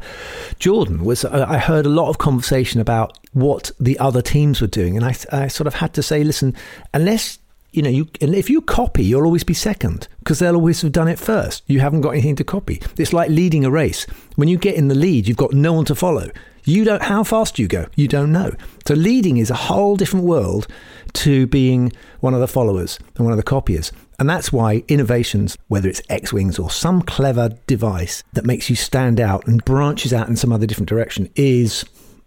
Jordan. 0.58 1.04
Was 1.04 1.24
uh, 1.24 1.46
I 1.48 1.58
heard 1.58 1.86
a 1.86 1.90
lot 1.90 2.08
of 2.08 2.18
conversation 2.18 2.80
about 2.80 3.18
what 3.32 3.70
the 3.78 3.98
other 3.98 4.22
teams 4.22 4.60
were 4.60 4.66
doing, 4.66 4.96
and 4.96 5.04
I, 5.04 5.14
I 5.30 5.48
sort 5.48 5.66
of 5.66 5.74
had 5.74 5.92
to 5.94 6.02
say, 6.02 6.24
listen, 6.24 6.54
unless 6.92 7.38
you 7.74 7.82
know, 7.82 7.90
you 7.90 8.08
if 8.20 8.48
you 8.48 8.60
copy, 8.60 9.04
you'll 9.04 9.24
always 9.24 9.44
be 9.44 9.54
second 9.54 10.08
because 10.20 10.38
they'll 10.38 10.54
always 10.54 10.80
have 10.82 10.92
done 10.92 11.08
it 11.08 11.18
first. 11.18 11.62
You 11.66 11.80
haven't 11.80 12.02
got 12.02 12.10
anything 12.10 12.36
to 12.36 12.44
copy. 12.44 12.80
It's 12.96 13.12
like 13.12 13.30
leading 13.30 13.64
a 13.64 13.70
race. 13.70 14.06
When 14.36 14.48
you 14.48 14.56
get 14.56 14.76
in 14.76 14.88
the 14.88 14.94
lead, 14.94 15.26
you've 15.26 15.36
got 15.36 15.52
no 15.52 15.72
one 15.72 15.84
to 15.86 15.94
follow. 15.94 16.30
You 16.64 16.84
don't. 16.84 17.02
How 17.02 17.24
fast 17.24 17.58
you 17.58 17.68
go? 17.68 17.86
You 17.94 18.08
don't 18.08 18.32
know. 18.32 18.52
So 18.86 18.94
leading 18.94 19.36
is 19.36 19.50
a 19.50 19.54
whole 19.54 19.96
different 19.96 20.24
world 20.24 20.66
to 21.14 21.46
being 21.46 21.92
one 22.20 22.32
of 22.32 22.40
the 22.40 22.48
followers 22.48 22.98
and 23.16 23.24
one 23.24 23.32
of 23.32 23.36
the 23.36 23.42
copiers. 23.42 23.92
And 24.18 24.30
that's 24.30 24.52
why 24.52 24.84
innovations, 24.88 25.58
whether 25.68 25.88
it's 25.88 26.00
X 26.08 26.32
Wings 26.32 26.58
or 26.58 26.70
some 26.70 27.02
clever 27.02 27.50
device 27.66 28.22
that 28.32 28.46
makes 28.46 28.70
you 28.70 28.76
stand 28.76 29.20
out 29.20 29.46
and 29.46 29.64
branches 29.64 30.12
out 30.12 30.28
in 30.28 30.36
some 30.36 30.52
other 30.52 30.66
different 30.66 30.88
direction, 30.88 31.28
is 31.34 31.84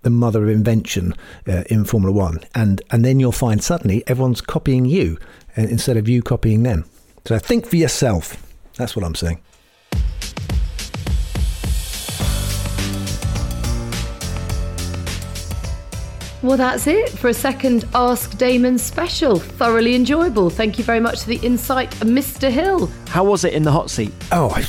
the 0.07 0.11
mother 0.11 0.43
of 0.43 0.49
invention 0.49 1.13
uh, 1.49 1.63
in 1.69 1.83
Formula 1.83 2.13
One. 2.13 2.39
And, 2.55 2.81
and 2.91 3.03
then 3.03 3.19
you'll 3.19 3.33
find 3.33 3.61
suddenly 3.61 4.05
everyone's 4.07 4.39
copying 4.39 4.85
you 4.85 5.17
uh, 5.57 5.63
instead 5.63 5.97
of 5.97 6.07
you 6.07 6.21
copying 6.21 6.63
them. 6.63 6.85
So 7.25 7.37
think 7.37 7.65
for 7.65 7.75
yourself. 7.75 8.41
That's 8.77 8.95
what 8.95 9.03
I'm 9.03 9.15
saying. 9.15 9.41
Well, 16.41 16.55
that's 16.55 16.87
it 16.87 17.09
for 17.09 17.27
a 17.27 17.33
second 17.33 17.83
Ask 17.93 18.37
Damon 18.37 18.77
special. 18.77 19.39
Thoroughly 19.39 19.93
enjoyable. 19.93 20.49
Thank 20.49 20.77
you 20.77 20.85
very 20.85 21.01
much 21.01 21.23
for 21.23 21.29
the 21.29 21.39
insight, 21.45 21.91
Mr. 21.97 22.49
Hill. 22.49 22.89
How 23.09 23.25
was 23.25 23.43
it 23.43 23.51
in 23.51 23.63
the 23.63 23.71
hot 23.73 23.89
seat? 23.89 24.13
Oh, 24.31 24.49
I 24.51 24.61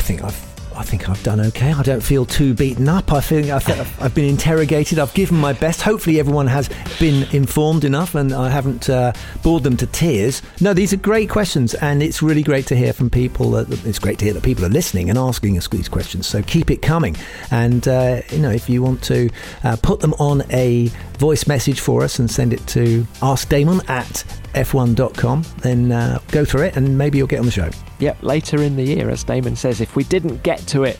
think 0.00 0.24
I've 0.24 0.51
I 0.76 0.82
think 0.82 1.08
I've 1.08 1.22
done 1.22 1.40
okay. 1.40 1.72
I 1.72 1.82
don't 1.82 2.02
feel 2.02 2.24
too 2.24 2.54
beaten 2.54 2.88
up. 2.88 3.12
I 3.12 3.20
feel 3.20 3.52
I've, 3.52 4.02
I've 4.02 4.14
been 4.14 4.28
interrogated. 4.28 4.98
I've 4.98 5.14
given 5.14 5.38
my 5.38 5.52
best. 5.52 5.82
Hopefully, 5.82 6.18
everyone 6.18 6.46
has 6.46 6.68
been 6.98 7.26
informed 7.34 7.84
enough, 7.84 8.14
and 8.14 8.32
I 8.32 8.48
haven't 8.48 8.88
uh, 8.88 9.12
bored 9.42 9.62
them 9.62 9.76
to 9.78 9.86
tears. 9.86 10.42
No, 10.60 10.74
these 10.74 10.92
are 10.92 10.96
great 10.96 11.30
questions, 11.30 11.74
and 11.74 12.02
it's 12.02 12.22
really 12.22 12.42
great 12.42 12.66
to 12.66 12.76
hear 12.76 12.92
from 12.92 13.10
people. 13.10 13.52
That, 13.52 13.84
it's 13.86 13.98
great 13.98 14.18
to 14.20 14.24
hear 14.24 14.34
that 14.34 14.42
people 14.42 14.64
are 14.64 14.70
listening 14.70 15.10
and 15.10 15.18
asking 15.18 15.58
us 15.58 15.68
these 15.68 15.88
questions. 15.88 16.26
So 16.26 16.42
keep 16.42 16.70
it 16.70 16.82
coming. 16.82 17.16
And 17.50 17.86
uh, 17.86 18.22
you 18.30 18.38
know, 18.38 18.50
if 18.50 18.68
you 18.68 18.82
want 18.82 19.02
to 19.04 19.30
uh, 19.64 19.76
put 19.82 20.00
them 20.00 20.14
on 20.14 20.42
a 20.50 20.88
voice 21.18 21.46
message 21.46 21.80
for 21.80 22.02
us 22.02 22.18
and 22.18 22.30
send 22.30 22.52
it 22.52 22.66
to 22.68 23.06
askdamon 23.22 23.88
at 23.88 24.24
f1.com, 24.54 25.44
then 25.58 25.92
uh, 25.92 26.18
go 26.30 26.44
through 26.44 26.62
it, 26.62 26.76
and 26.76 26.96
maybe 26.96 27.18
you'll 27.18 27.26
get 27.26 27.40
on 27.40 27.46
the 27.46 27.52
show. 27.52 27.70
Yep, 27.98 28.22
later 28.22 28.62
in 28.62 28.76
the 28.76 28.84
year, 28.84 29.10
as 29.10 29.24
Damon 29.24 29.56
says, 29.56 29.80
if 29.80 29.96
we 29.96 30.04
didn't 30.04 30.42
get 30.42 30.58
to 30.68 30.84
it 30.84 30.98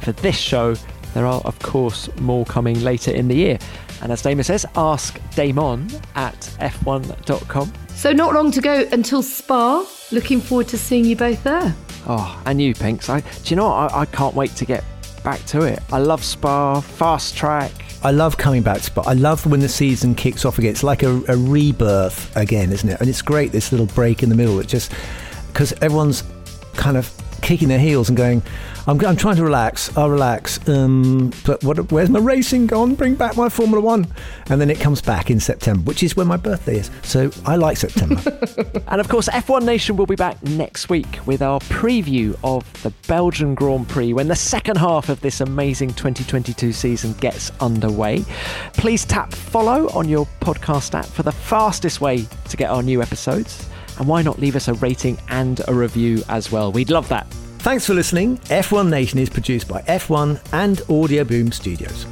for 0.00 0.12
this 0.12 0.36
show, 0.36 0.74
There 1.14 1.26
are, 1.26 1.40
of 1.44 1.58
course, 1.60 2.08
more 2.20 2.44
coming 2.44 2.82
later 2.82 3.10
in 3.10 3.28
the 3.28 3.34
year. 3.34 3.58
And 4.02 4.12
as 4.12 4.22
Damon 4.22 4.44
says, 4.44 4.64
ask 4.76 5.20
Damon 5.34 5.88
at 6.14 6.38
f1.com. 6.60 7.72
So, 7.94 8.12
not 8.12 8.34
long 8.34 8.50
to 8.52 8.60
go 8.60 8.86
until 8.92 9.22
Spa. 9.22 9.84
Looking 10.12 10.40
forward 10.40 10.68
to 10.68 10.78
seeing 10.78 11.04
you 11.04 11.16
both 11.16 11.42
there. 11.42 11.74
Oh, 12.06 12.40
and 12.46 12.60
you, 12.60 12.74
Pinks. 12.74 13.08
I, 13.08 13.20
do 13.20 13.26
you 13.46 13.56
know 13.56 13.68
what? 13.68 13.92
I, 13.92 14.02
I 14.02 14.06
can't 14.06 14.34
wait 14.34 14.54
to 14.56 14.64
get 14.64 14.84
back 15.24 15.44
to 15.46 15.62
it. 15.62 15.80
I 15.90 15.98
love 15.98 16.22
Spa, 16.22 16.80
fast 16.80 17.36
track. 17.36 17.72
I 18.02 18.12
love 18.12 18.36
coming 18.36 18.62
back 18.62 18.78
to 18.78 18.82
Spa. 18.84 19.02
I 19.06 19.14
love 19.14 19.44
when 19.44 19.60
the 19.60 19.68
season 19.68 20.14
kicks 20.14 20.44
off 20.44 20.58
again. 20.58 20.70
It's 20.70 20.84
like 20.84 21.02
a, 21.02 21.20
a 21.28 21.36
rebirth 21.36 22.34
again, 22.36 22.72
isn't 22.72 22.88
it? 22.88 23.00
And 23.00 23.08
it's 23.08 23.22
great, 23.22 23.50
this 23.50 23.72
little 23.72 23.86
break 23.86 24.22
in 24.22 24.28
the 24.28 24.36
middle. 24.36 24.60
It 24.60 24.68
just, 24.68 24.92
because 25.48 25.72
everyone's 25.82 26.22
kind 26.74 26.96
of 26.96 27.12
kicking 27.48 27.68
their 27.68 27.78
heels 27.78 28.10
and 28.10 28.18
going, 28.18 28.42
I'm, 28.86 29.02
I'm 29.06 29.16
trying 29.16 29.36
to 29.36 29.42
relax. 29.42 29.96
I'll 29.96 30.10
relax. 30.10 30.68
Um, 30.68 31.32
but 31.46 31.64
what, 31.64 31.90
where's 31.90 32.10
my 32.10 32.18
racing 32.18 32.66
gone? 32.66 32.94
Bring 32.94 33.14
back 33.14 33.38
my 33.38 33.48
Formula 33.48 33.80
One. 33.80 34.06
And 34.50 34.60
then 34.60 34.68
it 34.68 34.78
comes 34.78 35.00
back 35.00 35.30
in 35.30 35.40
September, 35.40 35.80
which 35.84 36.02
is 36.02 36.14
when 36.14 36.26
my 36.26 36.36
birthday 36.36 36.76
is. 36.76 36.90
So 37.04 37.30
I 37.46 37.56
like 37.56 37.78
September. 37.78 38.20
And 38.88 39.00
of 39.02 39.08
course, 39.08 39.28
F1 39.28 39.64
Nation 39.64 39.96
will 39.96 40.06
be 40.06 40.16
back 40.16 40.42
next 40.42 40.88
week 40.88 41.18
with 41.26 41.42
our 41.42 41.60
preview 41.60 42.38
of 42.42 42.64
the 42.82 42.90
Belgian 43.06 43.54
Grand 43.54 43.86
Prix 43.88 44.14
when 44.14 44.28
the 44.28 44.36
second 44.36 44.76
half 44.76 45.10
of 45.10 45.20
this 45.20 45.40
amazing 45.42 45.90
2022 45.90 46.72
season 46.72 47.12
gets 47.14 47.50
underway. 47.60 48.24
Please 48.74 49.04
tap 49.04 49.32
follow 49.32 49.88
on 49.90 50.08
your 50.08 50.26
podcast 50.40 50.94
app 50.94 51.04
for 51.04 51.22
the 51.22 51.32
fastest 51.32 52.00
way 52.00 52.26
to 52.48 52.56
get 52.56 52.70
our 52.70 52.82
new 52.82 53.02
episodes. 53.02 53.68
And 53.98 54.08
why 54.08 54.22
not 54.22 54.38
leave 54.38 54.56
us 54.56 54.68
a 54.68 54.74
rating 54.74 55.18
and 55.28 55.60
a 55.68 55.74
review 55.74 56.22
as 56.28 56.50
well? 56.50 56.72
We'd 56.72 56.90
love 56.90 57.08
that. 57.08 57.26
Thanks 57.58 57.86
for 57.86 57.94
listening. 57.94 58.38
F1 58.38 58.88
Nation 58.88 59.18
is 59.18 59.28
produced 59.28 59.68
by 59.68 59.82
F1 59.82 60.40
and 60.52 60.78
Audioboom 60.78 61.52
Studios. 61.52 62.06